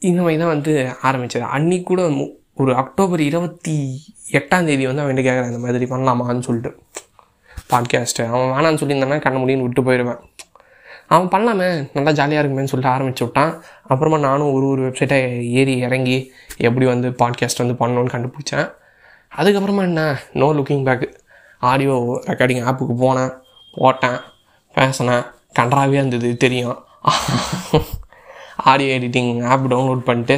இந்த 0.01 0.21
மாதிரி 0.21 0.38
தான் 0.38 0.48
வந்து 0.48 0.74
ஆரம்பித்தது 1.01 1.45
அன்றைக்கி 1.45 1.83
கூட 1.83 2.01
மு- 2.09 2.31
ஒரு 2.53 2.75
அக்டோபர் 2.75 3.19
இருபத்தி 3.19 3.75
எட்டாம் 4.31 4.65
தேதி 4.65 4.86
வந்து 4.86 5.01
அவன் 5.01 5.15
கேட்குறான் 5.15 5.45
இந்த 5.45 5.57
மாதிரி 5.57 5.86
பண்ணலாமான்னு 5.86 6.39
சொல்லிட்டு. 6.39 6.71
பாட்காஸ்ட்டு 7.69 8.27
அவன் 8.27 8.51
வேணான்னு 8.51 8.77
சொல்லியிருந்தானா 8.77 9.21
கண்ண 9.21 9.39
முடியும்னு 9.39 9.62
விட்டு 9.62 9.81
போயிடுவேன் 9.81 10.19
அவன் 11.07 11.27
பண்ணலாமே 11.27 11.89
நல்லா 11.94 12.12
ஜாலியாக 12.12 12.47
இருக்குமேன்னு 12.47 12.63
சொல்லிட்டு 12.63 12.95
ஆரம்பிச்சு 12.95 13.24
விட்டான். 13.24 13.54
அப்புறமா 13.83 14.18
நானும் 14.18 14.54
ஒரு 14.54 14.68
ஒரு 14.68 14.90
வெப்சைட்டை 14.90 15.19
ஏறி 15.52 15.78
இறங்கி 15.78 16.18
எப்படி 16.57 16.85
வந்து 16.85 17.09
பாட்காஸ்ட் 17.09 17.64
வந்து 17.66 17.78
பண்ணணும்னு 17.81 18.14
கண்டுபிடிச்சேன். 18.16 18.68
அதுக்கப்புறமா 19.37 19.81
என்ன? 19.81 20.04
No 20.33 20.54
looking 20.54 20.85
back 20.85 21.07
audio 21.69 21.95
recording 22.30 22.63
ஆப்புக்கு 22.69 22.95
போனேன் 23.03 23.33
போட்டேன் 23.81 24.19
பேசினேன். 24.77 25.23
கன்றாவே 25.59 25.95
இருந்தது 25.99 26.30
தெரியும். 26.45 26.80
ஆடியோ 28.71 28.89
எடிட்டிங் 28.97 29.31
ஆப் 29.53 29.69
டவுன்லோட் 29.73 30.07
பண்ணிட்டு 30.09 30.35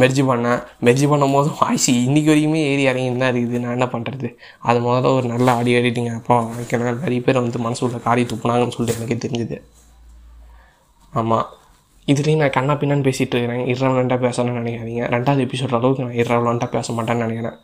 மெர்ஜி 0.00 0.22
பண்ணேன். 0.28 0.60
மெர்ஜி 0.86 1.06
பண்ணும் 1.10 1.34
போதும் 1.36 1.58
ஆயிடுச்சு 1.64 1.92
இன்றைக்கி 2.06 2.30
வரைக்குமே 2.30 2.60
ஏறி 2.70 2.82
இறங்கி 2.90 3.10
தான் 3.22 3.32
இருக்குது. 3.32 3.60
நான் 3.64 3.74
என்ன 3.76 3.86
பண்ணுறது 3.92 4.28
அது 4.68 4.78
முதல்ல 4.86 5.12
ஒரு 5.18 5.26
நல்ல 5.32 5.46
ஆடியோ 5.58 5.80
எடிட்டிங் 5.80 6.08
ஆப்பாக 6.14 6.54
வைக்கணும் 6.58 7.00
நிறைய 7.04 7.20
பேர் 7.26 7.40
வந்து 7.42 7.60
மனசுக்குள்ள 7.66 8.00
காரி 8.06 8.24
துப்புனாங்கன்னு 8.32 8.76
சொல்லிட்டு 8.76 9.00
எனக்கு 9.00 9.22
தெரிஞ்சுது. 9.24 9.58
ஆமாம் 11.20 11.46
இதுலேயும் 12.12 12.42
நான் 12.42 12.56
கண்ணா 12.56 12.74
பின்னான்னு 12.80 13.06
பேசிகிட்டு 13.08 13.36
இருக்கிறேன். 13.36 13.62
இரவலண்ட்டாக 13.72 14.20
பேசணும்னு 14.26 14.60
நினைக்காதீங்க. 14.62 15.04
ரெண்டாவது 15.14 15.44
எபிசோட் 15.46 15.76
அளவுக்கு 15.78 16.06
நான் 16.06 16.18
இரவலண்ட்டாக 16.22 16.70
பேச 16.76 16.92
மாட்டேன்னு 16.96 17.24
நினைக்கிறேன். 17.26 17.56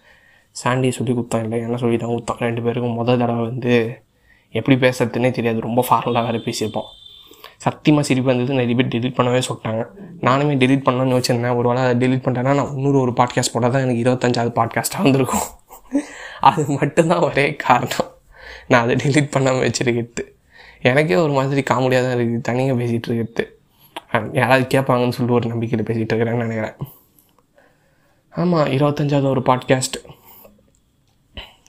சாண்டி 0.56 0.88
சொல்லி 0.96 1.12
கொடுத்தான் 1.14 1.44
இல்லை 1.44 1.58
என்ன 1.66 1.76
சொல்லி 1.82 1.96
தான் 1.96 2.12
கொடுத்தான் 2.12 2.40
ரெண்டு 2.46 2.62
பேருக்கும் 2.64 2.98
முதல் 3.00 3.20
தடவை 3.22 3.42
வந்து 3.50 3.74
எப்படி 4.54 4.76
பேசுறதுன்னே 4.84 5.30
தெரியாது. 5.36 5.58
ரொம்ப 5.66 5.80
ஃபார்மலாக 5.88 6.24
வேறு 6.28 6.38
பேசியிருப்போம். 6.46 6.88
சத்தியமாக 7.64 8.04
சிரிப்பு 8.08 8.28
வந்தது 8.30 8.56
நிறைய 8.58 8.74
பேர் 8.78 8.92
டெலிட் 8.94 9.16
பண்ணவே 9.18 9.40
சொல்லிட்டாங்க. 9.48 9.82
நானுமே 10.26 10.54
டெலிட் 10.62 10.84
பண்ணணும்னு 10.86 11.18
வச்சுருந்தேன் 11.18 11.56
ஒரு 11.60 11.66
வேளை 11.70 11.82
டெலிட் 12.02 12.22
பண்ணிட்டேன்னா 12.24 12.54
நான் 12.60 12.74
இன்னொரு 12.76 12.98
ஒரு 13.04 13.12
பாட்காஸ்ட் 13.20 13.52
போட்டால் 13.54 13.74
தான் 13.74 13.84
எனக்கு 13.86 14.02
இருபத்தஞ்சாவது 14.04 14.52
பாட்காஸ்ட்டாக 14.58 15.04
வந்திருக்கும். 15.06 15.46
அது 16.50 16.62
மட்டும்தான் 16.80 17.24
ஒரே 17.28 17.46
காரணம். 17.66 18.10
நான் 18.70 18.82
அதை 18.84 18.96
டெலிட் 19.04 19.32
பண்ணாமல் 19.34 19.64
வச்சுருக்கிறது. 19.66 20.24
எனக்கே 20.90 21.16
ஒரு 21.24 21.32
மாதிரி 21.38 21.62
காமெடியாக 21.70 22.04
தான் 22.06 22.16
இருக்குது 22.18 22.46
தனியாக 22.48 22.76
பேசிகிட்டு 22.80 23.08
இருக்கிறது. 23.10 23.44
யாராவது 24.40 24.64
கேட்பாங்கன்னு 24.74 25.16
சொல்லிட்டு 25.16 25.38
ஒரு 25.40 25.48
நம்பிக்கையில் 25.52 25.88
பேசிகிட்டு 25.88 26.12
இருக்கிறேன்னு 26.12 26.46
நினைக்கிறேன். 26.46 26.76
ஆமாம் 28.32 28.70
இருபத்தஞ்சாவது 28.76 29.28
ஒரு 29.34 29.42
பாட்காஸ்ட் 29.50 29.98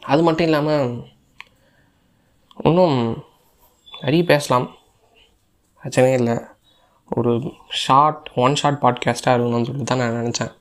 அது 0.03 0.21
மட்டும் 0.27 0.47
இல்லாமல் 0.49 0.87
இன்னும் 2.67 2.97
நிறைய 4.03 4.23
பேசலாம். 4.31 4.67
பிரச்சனையே 5.81 6.15
இல்லை. 6.21 6.35
ஒரு 7.11 7.31
ஷார்ட் 7.83 8.25
ஒன் 8.43 8.57
ஷார்ட் 8.59 8.81
பாட்காஸ்ட்டாக 8.83 9.33
இருக்கணும்னு 9.35 9.67
சொல்லிட்டு 9.69 9.89
தான் 9.91 10.01
நான் 10.03 10.17
நினச்சேன். 10.21 10.51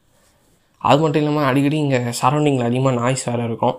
அது 0.82 0.98
மட்டும் 1.02 1.22
இல்லாமல் 1.22 1.46
அடிக்கடி 1.48 1.76
இங்கே 1.84 2.00
சரௌண்டிங்கில் 2.20 2.68
அதிகமாக 2.68 2.94
நாய்ஸ் 3.00 3.26
வேறு 3.28 3.46
இருக்கும். 3.50 3.76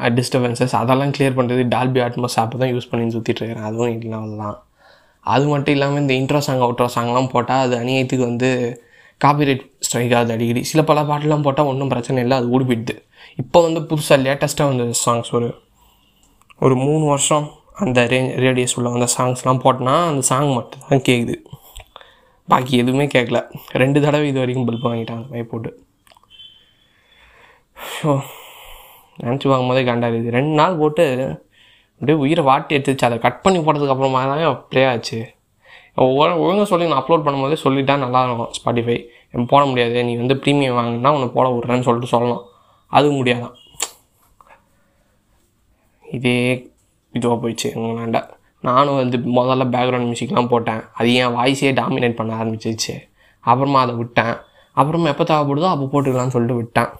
டிஸ்டர்பன்சஸ் 0.00 0.74
அதெல்லாம் 0.80 1.12
கிளியர் 1.16 1.36
பண்ணுறது 1.38 1.62
டால்பி 1.74 2.00
ஆட்மோஸ் 2.06 2.38
ஆப் 2.42 2.56
தான் 2.62 2.72
யூஸ் 2.74 2.90
பண்ணி 2.90 3.04
சுற்றிட்டு 3.14 3.40
இருக்கிறேன். 3.40 3.66
அதுவும் 3.68 3.92
இல்லாமல் 4.06 4.40
தான் 4.42 4.56
அது 5.34 5.44
மட்டும் 5.52 5.74
இல்லாமல் 5.76 6.02
இந்த 6.02 6.14
இன்ட்ரோ 6.20 6.40
சாங் 6.46 6.64
அவுட்ரோ 6.66 6.88
சாங்லாம் 6.96 7.30
போட்டால் 7.34 7.62
அது 7.66 7.74
அநியாயத்துக்கு 7.82 8.24
வந்து 8.30 8.48
காப்பிரைட் 9.20 9.62
ஸ்ட்ரைக் 9.86 10.14
ஆகுது 10.18 10.34
அடிக்கடி. 10.36 10.62
சில 10.70 10.80
பல 10.90 11.02
பாட்டெலாம் 11.10 11.46
போட்டால் 11.46 11.70
ஒன்றும் 11.72 11.92
பிரச்சனை 11.92 12.22
இல்லை 12.24 12.38
அது 12.40 12.48
ஓடிப்பிடுது 12.54 12.96
இப்போ 13.42 13.58
வந்து 13.66 13.80
புதுசாக 13.90 14.18
லேட்டஸ்ட்டாக 14.26 14.70
வந்த 14.70 14.96
சாங்ஸ் 15.04 15.30
ஒரு 15.38 15.48
ஒரு 16.64 16.74
மூணு 16.86 17.04
வருஷம் 17.12 17.46
அந்த 17.84 18.00
ரே 18.12 18.20
ரேடியோஸ் 18.44 18.76
உள்ள 18.78 18.90
அந்த 18.98 19.08
சாங்ஸ்லாம் 19.16 19.62
போட்டோன்னா 19.64 19.94
அந்த 20.10 20.22
சாங் 20.30 20.50
மட்டும் 20.58 20.84
தான் 20.88 21.04
கேட்குது 21.08 21.36
பாக்கி 22.48 22.74
எதுவுமே 22.82 23.06
கேட்கல 23.14 23.38
ரெண்டு 23.82 23.98
தடவை 24.04 24.26
இது 24.30 24.40
வரைக்கும் 24.42 24.66
பல்ப் 24.68 24.88
வாங்கிட்டான் 24.88 25.18
அந்த 25.20 25.30
மாதிரி 25.32 25.48
போட்டு. 25.52 25.70
ஸோ 27.96 28.08
நினச்சி 29.22 29.46
பார்க்கும்போதே 29.48 29.82
காண்டாகுது 29.88 30.34
ரெண்டு 30.36 30.54
நாள் 30.60 30.78
போட்டு 30.82 31.04
அப்படியே 31.96 32.16
உயிரை 32.24 32.42
வாட்டி 32.50 32.74
எடுத்துச்சு 32.76 33.06
அதை 33.08 33.16
கட் 33.24 33.42
பண்ணி 33.44 33.58
போட்டதுக்கு 33.66 33.94
அப்புறமா 33.94 34.22
தான் 34.30 34.62
ப்ளே 34.70 34.82
ஆச்சு. 34.92 35.18
ஒவ்வொரு 36.04 36.32
ஒழுங்காக 36.44 36.68
சொல்லி 36.70 36.86
நான் 36.90 37.00
அப்லோட் 37.02 37.24
பண்ணும்போதே 37.26 37.58
சொல்லிட்டா 37.64 37.94
நல்லா 38.04 38.20
இருக்கும் 38.26 38.52
ஸ்பாட்டிஃபை 38.58 38.96
போட 39.52 39.62
முடியாது. 39.70 40.02
நீ 40.08 40.12
வந்து 40.22 40.36
ப்ரீமியம் 40.44 40.78
வாங்கினா 40.80 41.12
உன்னை 41.16 41.28
போட 41.36 41.46
விட்றேன்னு 41.54 41.86
சொல்லிட்டு 41.88 42.14
சொல்லலாம். 42.14 42.42
அது 42.90 43.08
முடியாதான். 43.18 43.54
இதே 46.04 46.38
இதுவாக 47.14 47.36
போயிடுச்சு. 47.42 47.68
எங்களாண்ட 47.76 48.20
நானும் 48.68 48.98
வந்து 49.00 49.16
முதல்ல 49.38 49.64
பேக்ரவுண்ட் 49.74 50.08
மியூசிக்லாம் 50.10 50.50
போட்டேன். 50.52 50.82
அது 50.98 51.08
என் 51.22 51.34
வாய்ஸே 51.38 51.70
டாமினேட் 51.80 52.18
பண்ண 52.18 52.32
ஆரம்பிச்சிச்சு 52.40 52.94
அப்புறமா 53.44 53.80
அதை 53.84 53.94
விட்டேன். 54.02 54.34
அப்புறமா 54.80 55.08
எப்போ 55.12 55.24
தேவைப்படுதோ 55.30 55.68
அப்போ 55.72 55.86
போட்டுக்கலாம்னு 55.92 56.34
சொல்லிட்டு 56.36 56.60
விட்டேன். 56.60 56.92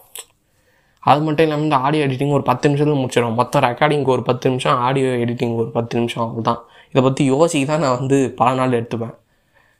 அது 1.11 1.21
மட்டும் 1.26 1.47
இல்லாமல் 1.47 1.67
இந்த 1.69 1.79
ஆடியோ 1.87 2.05
எடிட்டிங் 2.07 2.35
ஒரு 2.37 2.45
பத்து 2.50 2.69
நிமிஷத்தில் 2.69 3.00
முடிச்சிடும் 3.00 3.38
மொத்தம் 3.41 3.64
ரெக்கார்டிங்க்கு 3.67 4.14
ஒரு 4.14 4.23
பத்து 4.29 4.50
நிமிஷம் 4.50 4.79
ஆடியோ 4.87 5.09
எடிட்டிங் 5.25 5.55
ஒரு 5.62 5.71
பத்து 5.76 5.99
நிமிஷம் 5.99 6.25
அவ்வளோதான் 6.26 6.61
இதை 6.91 7.00
பற்றி 7.07 7.23
யோசிக்க 7.33 7.64
தான் 7.71 7.83
நான் 7.85 7.99
வந்து 8.00 8.19
பல 8.41 8.49
நாள் 8.61 8.76
எடுத்துப்பேன். 8.79 9.14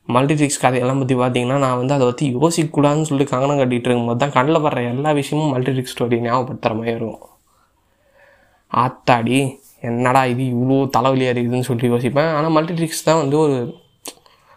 மல்டிட்ரிக்ஸ் 0.09 0.61
கதையெல்லாம் 0.63 1.01
பற்றி 1.03 1.15
பார்த்தீங்கன்னா 1.21 1.59
நான் 1.65 1.79
வந்து 1.81 1.95
அதை 1.97 2.07
பற்றி 2.09 2.27
யோசிக்கக்கூடாதுன்னு 2.37 3.09
சொல்லிட்டு 3.11 3.33
கங்கணம் 3.33 3.61
கட்டிகிட்டு 3.61 3.89
இருக்கும்போது 3.89 4.21
தான் 4.23 4.35
கண்ணில் 4.37 4.65
வர்ற 4.65 4.81
எல்லா 4.93 5.11
விஷயமும் 5.21 5.53
மல்டிட்ரிக்ஸ் 5.55 5.95
ஸ்டோரி 5.95 6.17
ஞாபகப்படுத்துகிற 6.27 6.75
மாதிரி 6.79 6.93
இருக்கும். 6.97 7.23
ஆத்தாடி 8.73 9.39
என்னடா 9.89 10.21
இது 10.33 10.43
இவ்வளோ 10.55 10.77
தலைவலியாக 10.97 11.35
இருக்குதுன்னு 11.35 11.69
சொல்லி 11.71 11.89
யோசிப்பேன். 11.95 12.31
ஆனால் 12.37 12.55
மல்டிட்ரிக்ஸ் 12.57 13.07
தான் 13.09 13.21
வந்து 13.23 13.37
ஒரு 13.45 13.57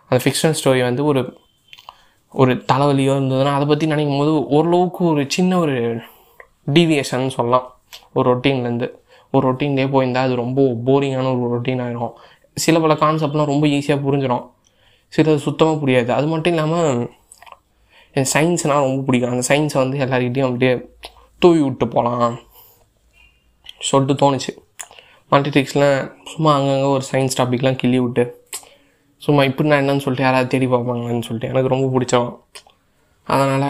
அந்த 0.10 0.20
ஃபிக்ஷன் 0.24 0.58
ஸ்டோரி 0.60 0.82
வந்து 0.90 1.04
ஒரு 1.12 1.22
ஒரு 2.34 2.54
தலைவலியோ 2.72 3.14
இருந்ததுன்னா 3.18 3.54
அதை 3.58 3.66
பற்றி 3.72 3.86
நினைக்கும் 3.94 4.20
போது 4.22 4.32
ஓரளவுக்கு 4.56 5.02
ஒரு 5.12 5.22
சின்ன 5.36 5.60
ஒரு 5.64 5.76
டீவியேஷன் 6.76 7.36
சொல்லலாம். 7.38 7.68
ஒரு 8.18 8.26
ரொட்டீன்லேருந்து 8.32 8.88
ஒரு 9.34 9.44
ரொட்டீன்லேயே 9.48 9.88
போயிருந்தால் 9.94 10.28
அது 10.28 10.36
ரொம்ப 10.44 10.62
போரிங்கான 10.88 11.32
ஒரு 11.36 11.50
ரொட்டீன் 11.56 11.82
ஆகிடும் 11.86 12.14
சில 12.58 12.80
பல 12.84 12.94
கான்செப்ட்லாம் 13.04 13.52
ரொம்ப 13.54 13.66
ஈஸியாக 13.78 14.00
புரிஞ்சிடும் 14.06 14.46
சிலது 15.14 15.46
சுத்தமாக 15.48 15.78
புரியாது. 15.82 16.10
அது 16.18 16.28
மட்டும் 16.34 16.54
இல்லாமல் 16.54 16.90
என் 18.18 18.32
சயின்ஸ்னால் 18.34 18.86
ரொம்ப 18.88 19.02
பிடிக்கும். 19.08 19.34
அந்த 19.36 19.46
சயின்ஸை 19.52 19.78
வந்து 19.84 19.98
எல்லாருக்கிட்டையும் 20.06 20.50
அப்படியே 20.50 20.74
தூவி 21.42 21.62
விட்டு 21.66 21.86
போகலாம் 21.96 22.36
சொல்லிட்டு 23.90 24.16
தோணுச்சு. 24.22 24.52
மல்டிடிக்ஸில் 25.32 25.88
சும்மா 26.32 26.52
அங்கங்கே 26.58 26.90
ஒரு 26.96 27.04
சயின்ஸ் 27.12 27.38
டாபிக்லாம் 27.40 27.80
கிள்ளி 27.82 28.00
விட்டு 28.04 28.24
சும்மா 29.26 29.42
இப்படி 29.50 29.70
நான் 29.70 29.82
என்னன்னு 29.82 30.04
சொல்லிட்டு 30.04 30.26
யாராவது 30.28 30.52
தேடி 30.54 30.68
பார்ப்பாங்கன்னு 30.74 31.28
சொல்லிட்டு 31.28 31.52
எனக்கு 31.54 31.72
ரொம்ப 31.74 31.88
பிடிச்சோம் 31.96 32.30
அதனால் 33.28 33.68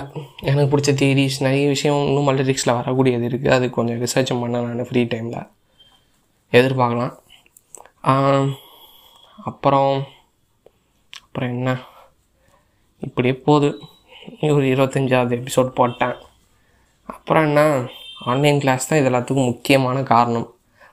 எனக்கு 0.50 0.67
பிடிச்ச 0.72 0.91
தேரிஸ் 1.01 1.38
நிறைய 1.46 1.65
விஷயம் 1.74 2.01
இன்னும் 2.08 2.27
மல்டிடிக்ஸில் 2.29 2.77
வரக்கூடியது 2.79 3.25
இருக்குது 3.29 3.53
அது 3.56 3.65
கொஞ்சம் 3.77 4.00
ரிசர்ச் 4.03 4.34
பண்ண 4.41 4.62
நான் 4.65 4.89
ஃப்ரீ 4.89 5.01
டைமில் 5.13 5.39
எதிர்பார்க்கலாம். 6.53 7.15
அப்புறம் 9.50 9.94
அப்புறம் 11.38 11.58
என்ன? 11.58 11.72
இப்படியே 13.00 13.34
போகுது 13.34 13.67
ஒரு 14.41 14.63
இருபத்தஞ்சாவது 14.75 15.34
எபிசோட் 15.38 15.67
போட்டேன். 15.67 16.15
அப்புறம் 17.06 17.44
என்ன? 17.44 17.62
ஆன்லைன் 18.25 18.60
கிளாஸ் 18.60 18.88
தான் 18.88 19.00
இது 19.00 19.10
எல்லாத்துக்கும் 19.10 19.50
முக்கியமான 19.51 20.03
காரணம். 20.03 20.48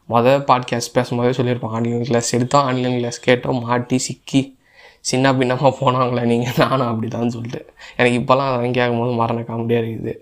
மொதல் 0.09 0.43
பாட்காஸ்ட் 0.49 0.93
பேசும்போதே 0.93 1.31
சொல்லியிருப்போம் 1.39 1.75
ஆன்லைன் 1.77 2.03
கிளாஸ் 2.03 2.35
எடுத்தோம் 2.35 2.63
ஆன்லைன் 2.63 2.97
கிளாஸ் 2.97 3.31
கேட்டோம் 3.31 3.61
மாட்டி 3.61 3.99
சிக்கி 3.99 4.59
சின்ன 5.01 5.33
பின்னமாக 5.35 5.71
போனாங்களே 5.81 6.25
நீங்கள் 6.33 6.59
நானும் 6.59 6.87
அப்படி 6.87 7.09
தான் 7.09 7.31
சொல்லிட்டு. 7.31 7.73
எனக்கு 7.97 8.19
இப்போல்லாம் 8.21 8.51
அதெல்லாம் 8.51 8.77
கேட்கும்போது 8.79 9.13
மரண 9.13 9.41
காமெடியாக 9.41 9.85
இருக்குது. 9.85 10.15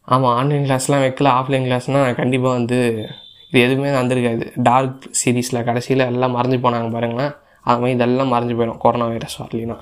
ஆமாம் 0.00 0.36
ஆன்லைன் 0.36 0.68
கிளாஸ்லாம் 0.68 1.04
வைக்கல 1.06 1.32
ஆஃப்லைன் 1.38 1.68
கிளாஸ்னால் 1.68 2.14
கண்டிப்பாக 2.14 2.54
வந்து 2.54 3.08
இது 3.48 3.64
எதுவுமே 3.64 3.88
வந்திருக்காது. 3.88 4.50
டார்க் 4.54 5.08
சீரீஸில் 5.22 5.64
கடைசியில் 5.64 6.06
எல்லாம் 6.06 6.36
மறைஞ்சு 6.36 6.60
போனாங்க 6.66 6.90
பாருங்களேன். 6.90 7.34
அது 7.68 7.78
மாதிரி 7.80 7.96
இதெல்லாம் 7.96 8.32
மறைஞ்சு 8.34 8.54
போயிடும். 8.58 8.80
கொரோனா 8.84 9.06
வைரஸ் 9.12 9.36
வரலினா 9.42 9.76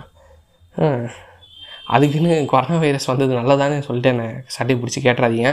அதுக்குன்னு 1.95 2.33
கொரோனா 2.53 2.77
வைரஸ் 2.85 3.11
வந்தது 3.11 3.33
நல்லதானே 3.39 3.79
சொல்லிட்டு 3.87 4.11
என்னை 4.13 4.27
சட்டை 4.55 4.75
பிடிச்சி 4.81 5.01
கேட்டுறாதீங்க. 5.07 5.51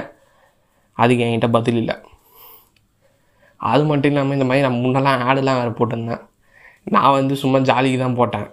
அதுக்கு 1.04 1.24
என்கிட்ட 1.26 1.48
பதில் 1.56 1.80
இல்லை. 1.82 1.96
அது 3.72 3.84
மட்டும் 3.90 4.12
இல்லாமல் 4.12 4.36
இந்த 4.38 4.46
மாதிரி 4.50 4.66
நான் 4.66 4.80
முன்னெல்லாம் 4.84 5.26
ஆடெல்லாம் 5.30 5.60
வேறு 5.62 5.72
போட்டிருந்தேன். 5.80 6.24
நான் 6.96 7.16
வந்து 7.18 7.34
சும்மா 7.42 7.60
ஜாலிக்கு 7.70 7.98
தான் 8.04 8.18
போட்டேன். 8.20 8.48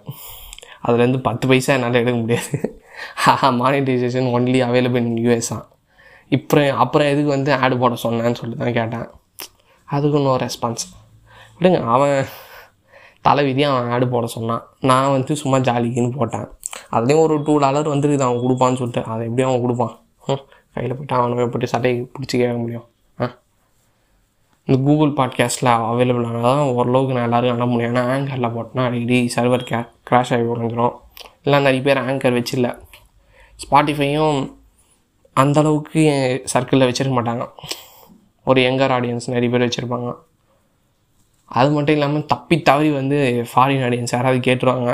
அதுலேருந்து 0.85 1.19
பத்து 1.27 1.45
பைசா 1.49 1.71
என்னால் 1.77 1.99
எடுக்க 2.01 2.17
முடியாது. 2.23 2.57
Monetization 3.61 4.27
only 4.37 4.59
available 4.67 5.05
in 5.09 5.21
US 5.25 5.51
தான் 5.53 5.65
இப்போ 6.35 6.59
அப்புறம் 6.83 7.09
எதுக்கு 7.11 7.31
வந்து 7.35 7.51
ஆடு 7.61 7.75
போட 7.81 7.95
சொன்னேன்னு 8.03 8.39
சொல்லி 8.41 8.55
தான் 8.63 8.75
கேட்டேன். 8.79 9.07
அதுக்கு 9.95 10.19
நோ 10.27 10.33
ரெஸ்பான்ஸ் 10.45 10.85
விடுங்க 11.57 11.79
அவன் 11.95 12.17
தலைவிதி 13.27 13.63
அவன் 13.69 13.89
ஆடு 13.93 14.07
போட 14.15 14.25
சொன்னான். 14.35 14.65
நான் 14.89 15.13
வந்து 15.15 15.33
சும்மா 15.43 15.57
ஜாலிக்குன்னு 15.69 16.17
போட்டேன். 16.17 16.47
அதுலேயும் 16.95 17.23
ஒரு 17.27 17.35
டூ 17.47 17.53
டாலர் 17.63 17.93
வந்துருக்குது 17.93 18.27
அவன் 18.27 18.43
கொடுப்பான்னு 18.45 18.79
சொல்லிட்டு. 18.81 19.03
அதை 19.13 19.21
எப்படி 19.29 19.45
அவன் 19.47 19.63
கொடுப்பான். 19.65 19.95
கையில் 20.75 20.95
போய்ட்டு 20.97 21.15
அவனை 21.19 21.45
போய்ட்டு 21.53 21.69
சட்டையை 21.71 21.99
பிடிச்சி 22.15 22.35
கேட்க 22.39 22.55
முடியும். 22.63 22.85
ஆ 23.21 23.25
இந்த 24.67 24.75
கூகுள் 24.85 25.11
பாட்காஸ்ட்டில் 25.19 25.71
அவைலபிள் 25.91 26.27
ஆனால் 26.29 26.45
தான் 26.47 26.61
ஓரளவுக்கு 26.77 27.15
நான் 27.15 27.27
எல்லோரும் 27.27 27.53
அனுப்ப 27.53 27.69
முடியும். 27.73 27.91
ஏன்னா 27.93 28.03
ஆங்கரில் 28.13 28.53
போட்டோன்னா 28.55 28.85
அடிக்கடி 28.87 29.19
சர்வர் 29.35 29.67
கே 29.69 29.79
க்ராஷ் 30.09 30.33
ஆகி 30.35 30.47
உடஞ்சிரும். 30.53 30.95
இல்லை 31.45 31.59
நிறைய 31.65 31.81
பேர் 31.87 32.01
ஆங்கர் 32.09 32.37
வச்சில்ல. 32.39 32.69
ஸ்பாட்டிஃபையும் 33.63 34.39
அந்தளவுக்கு 35.43 35.99
என் 36.13 36.27
சர்க்கிளில் 36.53 36.87
வச்சுருக்க 36.89 37.15
மாட்டாங்க. 37.19 37.45
ஒரு 38.49 38.59
யங்கர் 38.67 38.95
ஆடியன்ஸ் 38.97 39.33
நிறைய 39.33 39.49
பேர் 39.53 39.65
வச்சுருப்பாங்க. 39.67 40.11
அது 41.51 41.69
மட்டும் 41.71 41.95
இல்லாமல் 41.95 42.25
தப்பி 42.25 42.61
தவறி 42.61 42.89
வந்து 42.91 43.17
ஃபாரின் 43.51 43.83
ஆடியன்ஸ் 43.87 44.15
யாராவது 44.15 44.39
கேட்டுருவாங்க 44.47 44.89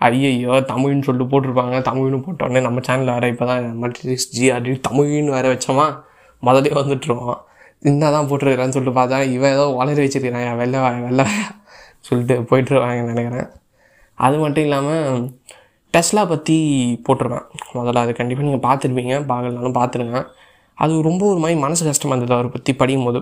ஐயையோ 0.00 0.54
தமிழ்னு 0.70 1.06
சொல்லிட்டு 1.06 1.30
போட்டிருப்பாங்க 1.32 1.76
தமிழ்னு 1.82 2.18
போட்டோடனே 2.26 2.60
நம்ம 2.60 2.80
சேனலில் 2.86 3.12
வேறு 3.12 3.28
இப்போ 3.28 3.46
தான் 3.46 3.66
மல்டிசிக்ஸ் 3.82 4.28
ஜிஆர்டி 4.36 4.72
தமிழ்னு 4.88 5.34
வேறு 5.36 5.52
வச்சோமா? 5.54 5.86
முதலே 6.42 6.72
வந்துட்டுருவோம் 6.80 7.38
இந்த 7.82 8.10
தான் 8.10 8.28
போட்டிருக்கிறான்னு 8.30 8.74
சொல்லிட்டு 8.76 8.98
பார்த்தா 9.00 9.22
இவன் 9.36 9.54
ஏதோ 9.56 9.64
வளர 9.80 9.96
வச்சிருக்கிறான் 10.04 10.58
வெள்ளை 10.60 10.78
வாய 10.80 11.00
வெள்ளை 11.06 11.24
சொல்லிட்டு 12.00 12.34
போயிட்டுருவாங்கன்னு 12.50 13.12
நினைக்கிறேன். 13.12 13.48
அது 14.18 14.36
மட்டும் 14.38 14.64
இல்லாமல் 14.64 15.24
டெஸ்லா 15.94 16.22
பற்றி 16.28 16.56
போட்டிருப்பேன் 17.06 17.46
முதல்ல 17.78 18.04
அது 18.04 18.12
கண்டிப்பாக 18.20 18.46
நீங்கள் 18.48 18.66
பார்த்துருப்பீங்க 18.68 19.14
பார்க்கலனாலும் 19.32 19.78
பார்த்துருங்க. 19.80 20.20
அது 20.78 21.02
ரொம்ப 21.08 21.22
ஒரு 21.32 21.40
மாதிரி 21.42 21.58
மனசு 21.60 21.82
கஷ்டமாக 21.88 22.16
இருந்தது 22.16 22.36
அவரை 22.38 22.50
பற்றி 22.50 22.72
படிக்கும் 22.80 23.06
போது 23.08 23.20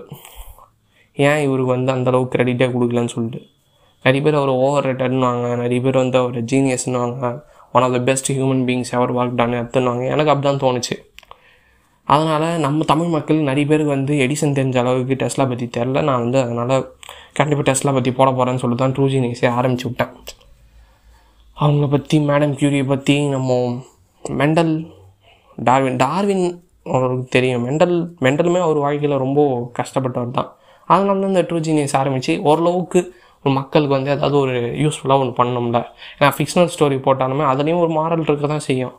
ஏன் 1.17 1.41
இவருக்கு 1.45 1.71
வந்து 1.75 1.91
அந்தளவுக்கு 1.95 2.33
க்ரெடிட்டே 2.35 2.67
கொடுக்கலன்னு 2.75 3.13
சொல்லிட்டு. 3.15 3.41
நிறைய 4.05 4.21
பேர் 4.25 4.37
அவர் 4.39 4.51
ஓவர் 4.65 4.85
ரேட்டட்னுவாங்க 4.87 5.47
நிறைய 5.63 5.79
பேர் 5.85 6.03
வந்து 6.03 6.17
அவர் 6.21 6.37
ஜீனியஸ்னுவாங்க 6.51 7.31
one 7.75 7.85
of 7.85 7.95
the 7.95 7.99
best 8.09 8.29
human 8.37 8.63
beings 8.67 8.93
ever 8.95 9.13
work 9.17 9.37
on 9.39 9.59
எடுத்துனுவாங்க 9.59 10.03
எனக்கு 10.13 10.31
அப்படி 10.31 10.47
தான் 10.47 10.63
தோணுச்சு. 10.63 10.95
அதனால் 12.13 12.47
நம்ம 12.63 12.85
தமிழ் 12.91 13.11
மக்கள் 13.15 13.37
நிறைய 13.49 13.65
பேருக்கு 13.69 13.91
வந்து 13.95 14.13
எடிசன் 14.23 14.55
தெரிஞ்ச 14.57 14.77
அளவுக்கு 14.81 15.15
டெஸ்லா 15.21 15.45
பற்றி 15.51 15.65
தெரில 15.77 16.01
நான் 16.09 16.23
வந்து 16.23 16.39
அதனால் 16.45 16.73
கண்டிப்பாக 17.37 17.65
டெஸ்லா 17.69 17.93
பற்றி 17.97 18.11
போட 18.17 18.29
போகிறேன்னு 18.31 18.61
சொல்லிட்டு 18.63 18.83
தான் 18.83 18.95
ட்ரூ 18.97 19.05
ஜீனியஸே 19.13 19.47
ஆரம்பிச்சு 19.57 19.87
விட்டேன். 19.89 20.13
அவங்கள 21.57 21.87
பற்றி 21.95 22.17
மேடம் 22.29 22.57
கியூரியை 22.59 22.85
பற்றி 22.91 23.15
நம்ம 23.35 23.57
மெண்டல் 24.25 24.73
டார்வின் 25.57 25.97
டார்வின் 26.03 26.45
அவருக்கு 26.95 27.25
தெரியும். 27.37 27.65
மெண்டல் 27.67 27.95
மெண்டலுமே 28.25 28.59
அவர் 28.67 28.83
வாழ்க்கையில் 28.85 29.21
ரொம்ப 29.25 29.39
கஷ்டப்பட்டவர் 29.79 30.37
தான். 30.39 30.51
அதனால 30.91 31.19
தான் 31.21 31.31
இந்த 31.33 31.43
ட்ரூ 31.49 31.59
ஜீனியஸ் 31.67 31.95
ஆரம்பித்து 32.01 32.33
ஓரளவுக்கு 32.49 33.01
ஒரு 33.45 33.53
மக்களுக்கு 33.59 33.95
வந்து 33.97 34.11
ஏதாவது 34.15 34.35
ஒரு 34.41 34.55
யூஸ்ஃபுல்லாக 34.83 35.23
ஒன்று 35.23 35.33
பண்ணணும்ல 35.39 35.79
ஏன்னா 36.17 36.29
ஃபிக்ஷனல் 36.35 36.69
ஸ்டோரி 36.73 36.97
போட்டாலுமே 37.07 37.45
அதுலேயும் 37.51 37.81
ஒரு 37.85 37.91
மாரல் 37.99 38.25
இருக்க 38.27 38.47
தான் 38.53 38.65
செய்யும். 38.67 38.93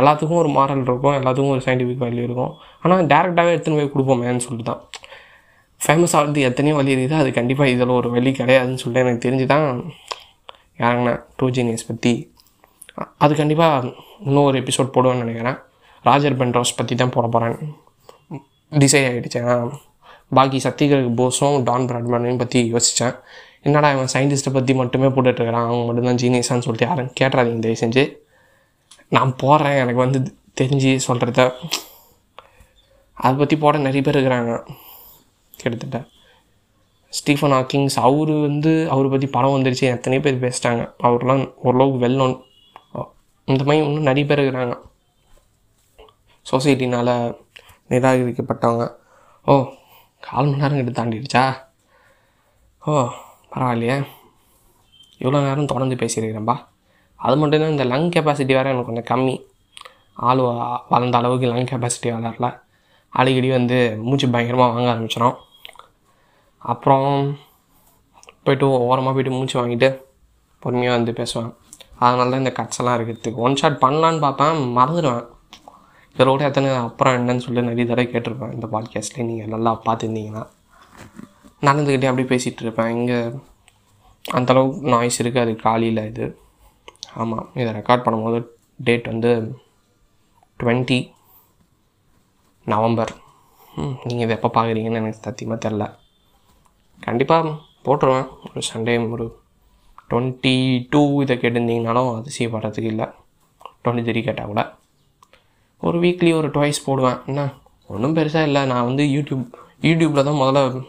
எல்லாத்துக்கும் 0.00 0.40
ஒரு 0.42 0.50
மாரல் 0.58 0.82
இருக்கும் 0.88 1.16
எல்லாத்துக்கும் 1.18 1.54
ஒரு 1.56 1.62
சயின்டிஃபிக் 1.66 2.02
வேல்யூ 2.04 2.22
இருக்கும். 2.28 2.52
ஆனால் 2.82 3.02
டேரெக்டாகவே 3.12 3.52
எடுத்துன்னு 3.54 3.78
போய் 3.80 3.92
கொடுப்போமேன்னு 3.94 4.44
சொல்லிட்டு 4.46 4.68
தான் 4.70 4.80
ஃபேமஸ் 5.80 6.14
ஆகிறது 6.18 6.40
எத்தனையோ 6.48 6.74
வழி 6.80 6.92
இருக்குது. 6.94 7.20
அது 7.22 7.30
கண்டிப்பாக 7.38 7.72
இதில் 7.74 7.94
ஒரு 8.00 8.10
வழி 8.16 8.30
கிடையாதுன்னு 8.40 8.80
சொல்லிட்டு 8.82 9.04
எனக்கு 9.04 9.24
தெரிஞ்சு 9.26 9.46
தான் 9.54 9.66
இறங்கினேன் 10.82 11.20
டூ 11.38 11.48
ஜீனியஸ் 11.56 11.88
பற்றி 11.90 12.12
அது 13.24 13.32
கண்டிப்பாக 13.42 13.92
இன்னும் 14.26 14.46
ஒரு 14.48 14.56
எபிசோட் 14.62 14.94
போடுவேன்னு 14.96 15.24
நினைக்கிறேன். 15.24 15.58
ராஜர் 16.04 16.38
பென்ட்ரோஸ் 16.40 16.78
பற்றி 16.78 16.94
தான் 17.02 17.14
போட 17.16 17.26
போகிறேன் 17.34 17.56
டிசைட் 18.72 19.08
ஆகிடுச்சேன் 19.10 19.50
பாக்கி 20.38 20.58
சத்திகருக்கு 20.66 21.12
போஸும் 21.20 21.56
டான் 21.68 21.88
பிராட்மேனையும் 21.90 22.40
பற்றி 22.42 22.60
யோசித்தேன் 22.74 23.16
என்னடா 23.66 23.88
இவன் 23.96 24.12
சயின்டிஸ்ட்டை 24.14 24.52
பற்றி 24.56 24.72
மட்டுமே 24.80 25.08
போட்டுட்ருக்கிறான்? 25.14 25.68
அவங்க 25.68 25.84
மட்டும்தான் 25.88 26.20
ஜீனியஸான்னு 26.22 26.64
சொல்லிட்டு 26.66 26.88
யாரும் 26.88 27.12
கேட்டுறாதீங்க 27.20 27.62
தயவு 27.66 27.82
செஞ்சு 27.82 28.04
நான் 29.16 29.32
போடுறேன் 29.42 29.78
எனக்கு 29.82 30.00
வந்து 30.06 30.20
தெரிஞ்சு 30.60 30.90
சொல்கிறத 31.06 31.40
அதை 33.24 33.34
பற்றி 33.40 33.56
போட 33.62 33.78
நிறைய 33.86 34.02
பேர் 34.06 34.16
இருக்கிறாங்க 34.18 34.52
கிட்டத்தட்ட. 35.58 35.98
ஸ்டீஃபன் 37.12 37.54
ஹாக்கிங்ஸ் 37.56 37.96
அவர் 38.06 38.32
வந்து 38.46 38.72
அவரை 38.92 39.08
பற்றி 39.10 39.26
படம் 39.36 39.54
வந்துருச்சு 39.56 39.84
எத்தனையோ 39.94 40.22
பேர் 40.24 40.42
பேசிட்டாங்க. 40.44 40.82
அவர்லாம் 41.06 41.42
ஓரளவுக்கு 41.66 42.02
வெல் 42.04 42.18
நோன் 42.22 42.34
இந்த 43.48 43.62
மாதிரி 43.68 43.84
இன்னும் 43.86 44.08
நிறைய 44.10 44.24
பேர் 44.28 44.42
இருக்கிறாங்க. 44.42 44.76
சொசைட்டினால் 46.46 47.12
நிராகரிக்கப்பட்டவங்க. 47.92 48.84
ஓ 49.46 49.54
கால் 50.26 50.46
மணி 50.48 50.60
நேரம் 50.62 50.78
கிட்ட 50.80 50.92
தாண்டிடுச்சா? 50.98 51.44
ஓ 52.82 52.92
பரவாயில்லையே. 53.52 53.96
இவ்வளோ 55.22 55.40
நேரம் 55.46 55.72
தொடர்ந்து 55.72 55.96
பேசியிருக்கிறேன்ப்பா 56.02 56.56
அது 57.20 57.34
மட்டும் 57.40 57.62
தான் 57.62 57.74
இந்த 57.74 57.84
லங் 57.92 58.08
கெப்பாசிட்டி 58.14 58.52
வேறு 58.56 58.70
எனக்கு 58.72 58.88
கொஞ்சம் 58.90 59.08
கம்மி. 59.10 59.34
ஆள் 60.28 60.42
வளர்ந்த 60.92 61.18
அளவுக்கு 61.20 61.50
லங் 61.52 61.70
கெப்பாசிட்டி 61.70 62.08
வளரல. 62.14 62.48
அடிக்கடி 63.18 63.48
வந்து 63.58 63.78
மூச்சு 64.06 64.26
பயங்கரமாக 64.34 64.72
வாங்க 64.74 64.90
ஆரம்பிச்சிடும் 64.94 65.36
அப்புறம் 66.72 67.10
போயிட்டு 68.44 68.66
ஓரமாக 68.88 69.12
போயிட்டு 69.16 69.36
மூச்சு 69.36 69.56
வாங்கிட்டு 69.60 69.88
பொறுமையாக 70.62 70.96
வந்து 70.98 71.12
பேசுவேன். 71.20 71.52
அதனால 72.04 72.30
தான் 72.32 72.42
இந்த 72.44 72.52
கட்ஸ் 72.58 72.80
எல்லாம் 72.80 72.96
இருக்கிறதுக்கு. 72.98 73.42
ஒன் 73.46 73.58
ஷாட் 73.60 73.82
பண்ணலான்னு 73.84 74.20
பார்ப்பேன் 74.26 74.62
மறந்துடுவேன். 74.78 75.24
இதோட 76.18 76.40
எத்தனை 76.48 76.68
அப்புறம் 76.70 77.14
என்னன்னு 77.18 77.44
சொல்லி 77.44 77.62
நிறைய 77.62 77.84
தடவை 77.86 78.06
கேட்டிருப்பேன் 78.12 78.52
இந்த 78.52 78.66
பாட்காஸ்ட்லேயே 78.74 79.26
நீங்கள் 79.30 79.52
நல்லா 79.54 79.80
பார்த்துருந்தீங்கன்னா. 79.86 80.42
நடந்துக்கிட்டே 81.66 82.08
அப்படியே 82.10 82.28
பேசிகிட்டு 82.32 82.62
இருப்பேன். 82.64 82.90
இங்கே 82.96 83.18
அந்தளவுக்கு 84.24 84.92
நாய்ஸ் 84.94 85.18
இருக்காது 85.22 85.52
காலையில் 85.56 86.08
இது. 86.10 86.26
ஆமாம் 87.14 87.48
இதை 87.54 87.70
ரெக்கார்ட் 87.74 88.04
பண்ணும்போது 88.06 88.38
டேட் 88.86 89.10
வந்து 89.12 89.32
டுவெண்ட்டி 90.60 90.98
நவம்பர். 92.66 93.12
நீங்கள் 94.06 94.24
இதை 94.26 94.36
எப்போ 94.36 94.50
பார்க்குறீங்கன்னு 94.56 95.00
எனக்கு 95.02 95.24
சத்தியமாக 95.26 95.68
தெரில. 95.68 95.84
கண்டிப்பாக 97.00 97.52
போட்டுருவேன். 97.86 98.28
ஒரு 98.48 98.62
சண்டே 98.70 98.94
ஒரு 99.10 99.26
டுவெண்ட்டி 100.10 100.54
டூ 100.90 101.02
இதை 101.22 101.36
கேட்டிருந்தீங்கனாலும் 101.36 102.10
அதிசயப்படுறதுக்கு 102.18 102.92
இல்லை. 102.94 103.08
டுவெண்ட்டி 103.82 104.06
த்ரீ 104.08 104.22
கேட்டால் 104.22 104.52
கூட. 104.52 104.62
ஒரு 105.86 105.98
வீக்லி 106.00 106.30
ஒரு 106.36 106.48
டுவைஸ் 106.48 106.84
போடுவேன். 106.84 107.18
என்ன? 107.26 107.42
ஒன்றும் 107.86 108.16
பெருசாக 108.16 108.42
இல்லை. 108.42 108.64
நான் 108.64 108.84
வந்து 108.84 109.04
யூடியூப் 109.04 109.44
யூடியூப்பில் 109.82 110.26
தான் 110.28 110.40
முதல்ல 110.42 110.82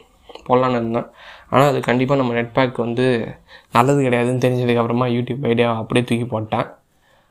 போடலான்னு 0.48 0.70
இருந்தேன். 0.70 1.08
ஆனால் 1.50 1.70
அது 1.70 1.80
கண்டிப்பாக 1.80 2.20
நம்ம 2.22 2.36
நெட் 2.38 2.54
பேக் 2.54 2.78
வந்து 2.78 3.28
நல்லது 3.72 4.02
கிடையாதுன்னு 4.02 4.44
தெரிஞ்சதுக்கப்புறமா 4.46 5.08
யூடியூப் 5.16 5.48
ஐடியா 5.48 5.76
அப்படியே 5.76 6.06
தூக்கி 6.06 6.26
போட்டேன். 6.26 6.68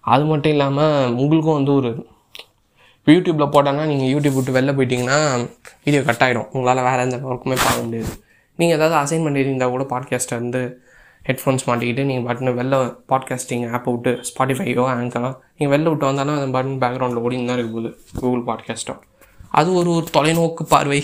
அது 0.01 0.25
மட்டும் 0.25 0.53
இல்லாமல் 0.53 1.15
உங்களுக்கும் 1.15 1.55
வந்து 1.55 1.75
ஒரு 1.75 1.91
யூடியூப்பில் 3.07 3.53
போட்டோன்னா 3.55 3.85
நீங்கள் 3.87 4.13
யூடியூப் 4.15 4.35
விட்டு 4.35 4.57
வெளில 4.57 4.75
போயிட்டீங்கன்னா 4.79 5.19
வீடியோ 5.85 6.03
கட் 6.03 6.23
ஆகிடும் 6.25 6.51
உங்களால் 6.53 6.87
வேறு 6.89 7.03
எந்த 7.03 7.17
ஒர்க்குமே 7.17 7.57
பார்க்க 7.65 7.83
முடியாது. 7.83 8.13
நீங்கள் 8.57 8.79
ஏதாவது 8.79 8.97
அசைன்மெண்ட் 9.03 9.43
இருந்தால் 9.45 9.71
கூட 9.71 9.85
பாட்காஸ்ட்டை 9.85 10.37
வந்து 10.43 10.63
ஹெட்ஃபோன்ஸ் 11.29 11.67
மாட்டிக்கிட்டு 11.69 12.03
நீங்கள் 12.09 12.27
பட்டன் 12.29 12.57
வெளில 12.59 12.77
பாட்காஸ்டிங் 13.11 13.65
ஆப்பை 13.77 13.93
விட்டு 13.95 14.13
ஸ்பாட்டிஃபையோ 14.31 14.85
ஆங்கரோ 14.95 15.31
நீங்கள் 15.59 15.73
வெளில 15.75 15.91
விட்டு 15.93 16.09
வந்தாலும் 16.11 16.37
அந்த 16.39 16.51
பட்டன் 16.57 16.81
பேக்ரவுண்டில் 16.85 17.25
ஓடின்னு 17.25 17.51
தான் 17.51 17.61
இருக்குது 17.61 17.91
கூகுள் 18.21 18.47
பாட்காஸ்ட்டோ 18.51 18.95
அது 19.59 19.69
ஒரு 19.81 19.91
ஒரு 19.97 20.07
தொலைநோக்கு 20.17 20.63
பார்வை. 20.73 21.01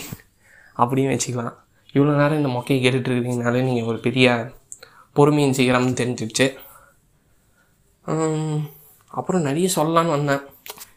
அப்படியும் 0.76 1.12
வச்சுக்கலாம். 1.12 1.56
இவ்வளோ 1.94 2.12
நேரம் 2.20 2.40
இந்த 2.40 2.50
மொக்கையை 2.54 2.78
கேட்டுட்டு 2.82 3.10
இருக்கிறீங்கனாலே 3.10 3.60
நீங்கள் 3.68 3.88
ஒரு 3.90 3.98
பெரிய 4.06 4.26
பொறுமையின் 5.16 5.56
சீக்கிரம்னு 5.58 5.98
தெரிஞ்சிடுச்சு 6.00 6.46
அப்புறம் 9.10 9.46
நிறைய 9.48 9.68
சொல்லலான்னு 9.76 10.14
வந்தேன். 10.16 10.42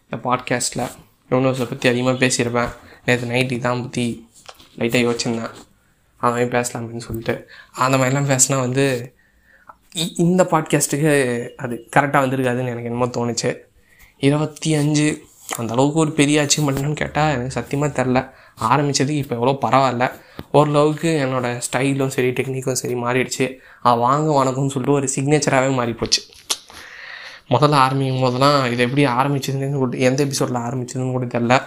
இந்த 0.05 0.17
பாட்காஸ்ட்டில் 0.25 0.85
யூனிவர்ஸை 1.31 1.67
பற்றி 1.69 1.87
அதிகமாக 1.91 2.21
பேசியிருப்பேன். 2.23 2.73
நேற்று 3.05 3.31
நைட்டு 3.31 3.57
தான் 3.67 3.83
பற்றி 3.85 4.05
லைட்டாக 4.79 5.05
யோசிச்சிருந்தேன். 5.05 5.55
அந்த 6.23 6.35
மாதிரி 6.35 6.45
பேசலாம் 6.45 6.93
அப்படின்னு 6.93 6.97
சொல்லிட்டு. 6.97 7.49
அந்த 7.71 7.97
மாதிரிலாம் 7.97 8.39
பேசினா 8.39 8.59
வந்து 8.59 9.15
இ- 9.95 10.11
இந்த 10.15 10.43
பாட்காஸ்ட்டுக்கு 10.43 11.49
அது 11.49 11.89
கரெக்டாக 11.95 12.23
வந்திருக்காதுன்னு 12.23 12.65
எனக்கு 12.65 12.83
என்னமோ 12.83 13.05
தோணுச்சு. 13.05 13.57
இருபத்தி 14.17 14.73
அஞ்சு 14.73 15.21
அந்த 15.57 15.73
அளவுக்கு 15.73 15.99
ஒரு 15.99 16.11
பெரிய 16.11 16.43
அச்சீவ்மெண்ட்னு 16.43 16.93
கேட்டால் 16.93 17.31
எனக்கு 17.31 17.51
சத்தியமாக 17.51 18.03
தெரில 18.03 18.29
ஆரம்பித்ததுக்கு 18.63 19.09
இப்போ 19.09 19.35
எவ்வளோ 19.35 19.57
பரவாயில்ல. 19.61 20.11
ஓரளவுக்கு 20.51 21.25
என்னோடய 21.25 21.61
ஸ்டைலும் 21.71 22.07
சரி 22.07 22.29
டெக்னிக்கும் 22.29 22.71
சரி 22.71 22.93
மாறிடுச்சு. 22.93 23.55
ஆ 23.85 23.93
வாங்க 23.93 24.43
வணக்கம்னு 24.43 24.69
சொல்லிட்டு 24.69 24.91
ஒரு 24.91 25.09
சிக்னேச்சராகவே 25.15 25.73
மாறிப்போச்சு. 25.73 26.31
முதல்ல 27.49 27.71
ஆரம்பிக்கும் 27.71 28.21
போதெல்லாம் 28.21 28.71
இது 28.71 28.83
எப்படி 28.83 29.05
ஆரம்பிச்சதுன்னு 29.05 29.73
கூட 29.73 29.97
எந்த 29.97 30.23
எபிசோடில் 30.23 30.55
ஆரம்பிச்சதுன்னு 30.55 31.11
கூட 31.11 31.25
தெரில 31.25 31.61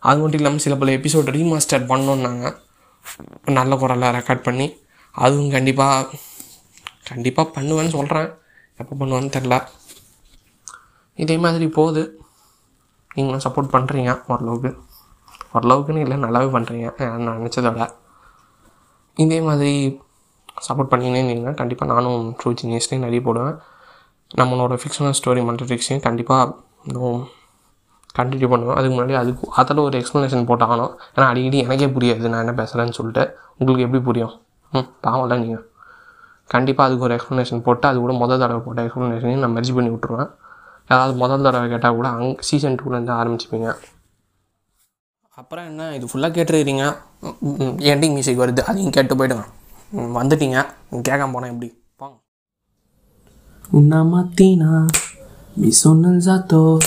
அது 0.00 0.20
மட்டும் 0.20 0.38
இல்லாமல் 0.38 0.58
சில 0.58 0.76
பல 0.76 0.92
எபிசோட் 0.92 1.34
ரீமாஸ்டர் 1.36 1.86
பண்ணோன்னாங்க 1.86 2.56
நல்ல 3.58 3.76
குரலில் 3.82 4.14
ரெக்கார்ட் 4.18 4.46
பண்ணி 4.48 4.66
அதுவும் 5.14 5.54
கண்டிப்பாக 5.56 6.18
கண்டிப்பாக 7.10 7.52
பண்ணுவேன்னு 7.56 7.96
சொல்கிறேன் 7.96 8.28
எப்போ 8.80 8.94
பண்ணுவேன்னு 9.00 9.34
தெரில 9.36 9.54
இதே 11.22 11.36
மாதிரி 11.44 11.66
போகுது. 11.78 12.02
நீங்களும் 13.14 13.44
சப்போர்ட் 13.46 13.72
பண்ணுறீங்க 13.74 14.10
ஓரளவுக்கு. 14.32 14.70
ஓரளவுக்குன்னு 15.54 16.04
இல்லை 16.04 16.16
நல்லாவே 16.24 16.48
பண்ணுறீங்க 16.56 16.88
நான் 17.24 17.38
நினச்சதோட 17.40 17.88
இதே 19.24 19.38
மாதிரி 19.48 19.72
சப்போர்ட் 20.66 20.92
பண்ணினே 20.92 21.20
இருந்தீங்கன்னா 21.20 21.54
கண்டிப்பாக 21.60 21.90
நானும் 21.92 22.22
ட்ரூ 22.40 22.50
ஜீனியஸ்லேயும் 22.60 23.04
நிறைய 23.06 23.20
போடுவேன். 23.26 23.58
நம்மளோட 24.40 24.74
ஃபிக்ஷனல் 24.80 25.16
ஸ்டோரி 25.18 25.42
மல்டிஃபிக்ஸையும் 25.48 26.04
கண்டிப்பாக 26.06 26.54
இன்னும் 26.86 27.20
கண்டினியூ 28.18 28.48
பண்ணுவேன். 28.48 28.76
அதுக்கு 28.76 28.96
முன்னாடி 29.00 29.14
அதுக்கு 29.14 29.48
அதில் 29.50 29.76
ஒரு 29.76 29.98
எக்ஸ்ப்ளனேஷன் 29.98 30.48
போட்டாகணும். 30.50 30.92
ஏன்னா 31.16 31.20
அடிக்கடி 31.20 31.58
எனக்கே 31.58 31.86
புரியாது. 31.86 32.28
நான் 32.28 32.46
என்ன 32.46 32.62
பேசுகிறேன்னு 32.62 32.96
சொல்லிட்டு. 32.98 33.36
உங்களுக்கு 33.58 33.86
எப்படி 33.86 34.02
புரியும்? 34.02 34.40
ம் 34.70 34.88
பாவம்ல 35.02 35.38
நீங்கள் 35.38 35.68
கண்டிப்பாக 36.46 36.88
அதுக்கு 36.88 37.06
ஒரு 37.06 37.14
எக்ஸ்ப்ளனேஷன் 37.16 37.62
போட்டு 37.62 37.88
அது 37.88 37.98
கூட 37.98 38.12
முதல் 38.12 38.38
தடவை 38.38 38.62
போட்ட 38.64 38.84
எக்ஸ்ப்ளனேஷனையும் 38.84 39.38
நான் 39.38 39.56
மெர்ஜ் 39.56 39.74
பண்ணி 39.74 39.90
விட்ருவேன் 39.90 40.30
ஏதாவது 40.88 41.18
முதல் 41.18 41.42
தடவை 41.42 41.68
கேட்டால் 41.68 41.94
கூட 41.94 42.08
அங் 42.08 42.36
சீசன் 42.40 42.78
டூலேருந்து 42.82 43.14
ஆரம்பிச்சுப்பீங்க. 43.20 43.74
அப்புறம் 45.34 45.64
என்ன? 45.64 45.94
இது 45.94 46.06
ஃபுல்லாக 46.06 46.32
கேட்டுருக்கிறீங்க. 46.38 46.96
எண்டிங் 47.92 48.12
மியூசிக் 48.16 48.38
வருது. 48.38 48.58
அதையும் 48.58 48.90
கேட்டு 48.90 49.14
போயிடுங்க. 49.14 49.44
வந்துட்டீங்க. 49.94 50.66
கேட்காம 50.92 51.32
போனால் 51.32 51.50
எப்படி? 51.50 51.82
போங்க 51.96 52.18
Una 53.72 53.98
mattina 54.12 54.88
mi 55.60 55.70
sono 55.82 56.08
alzato. 56.12 56.78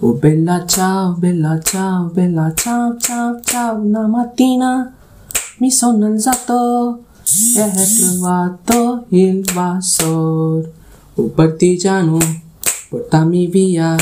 Oh 0.00 0.12
bella 0.12 0.64
ciao, 0.64 1.16
bella 1.18 1.58
ciao, 1.58 2.04
bella 2.04 2.52
ciao, 2.54 2.96
ciao, 2.98 3.40
ciao. 3.40 3.80
Una 3.80 4.06
mattina 4.06 4.94
mi 5.56 5.72
sono 5.72 6.06
alzato 6.06 7.02
e 7.56 7.62
ho 7.62 7.72
trovato 7.98 9.06
il 9.08 9.44
vassoio. 9.52 10.72
Oh 11.14 11.28
partigiano, 11.30 12.16
portami 12.88 13.48
via. 13.48 13.96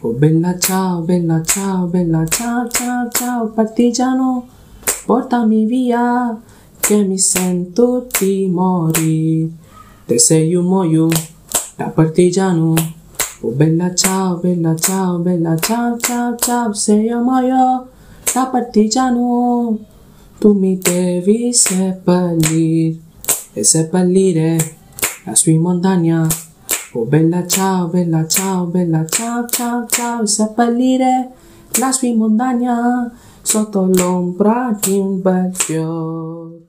Oh 0.00 0.10
bella 0.10 0.58
ciao, 0.58 1.00
bella 1.00 1.42
ciao, 1.42 1.86
bella 1.86 2.26
ciao, 2.26 2.68
ciao, 2.68 3.08
ciao. 3.10 3.46
Partigiano, 3.46 4.46
portami 5.06 5.64
via. 5.64 6.38
Che 6.78 7.04
mi 7.04 7.16
sento 7.16 8.06
di 8.18 8.50
morire. 8.52 9.48
Te 10.04 10.18
sei 10.18 10.54
un 10.54 10.66
muoio 10.66 11.08
da 11.74 11.86
partigiano. 11.86 13.00
Oh 13.44 13.50
bella 13.50 13.92
ciao, 13.92 14.36
bella 14.36 14.76
ciao, 14.76 15.18
bella 15.18 15.58
ciao, 15.58 15.98
ciao, 15.98 16.36
ciao. 16.36 16.72
Sei 16.72 17.12
muoio 17.12 17.88
da 18.32 18.46
partigiano. 18.46 19.76
Tu 20.38 20.52
mi 20.52 20.78
devi 20.78 21.52
seppellire 21.52 22.96
e 23.52 23.64
seppellire 23.64 24.76
la 25.24 25.34
sua 25.34 25.58
montagna. 25.58 26.24
Oh 26.92 27.04
bella 27.04 27.44
ciao, 27.44 27.88
bella 27.88 28.28
ciao, 28.28 28.66
bella 28.66 29.04
ciao, 29.06 29.48
ciao, 29.48 29.86
ciao. 29.88 30.24
Seppellire 30.24 31.30
la 31.80 31.90
sua 31.90 32.14
montagna 32.14 33.12
sotto 33.42 33.90
l'ombra 33.92 34.78
di 34.80 34.96
un 34.96 35.20
bel 35.20 35.50
fiore. 35.52 36.62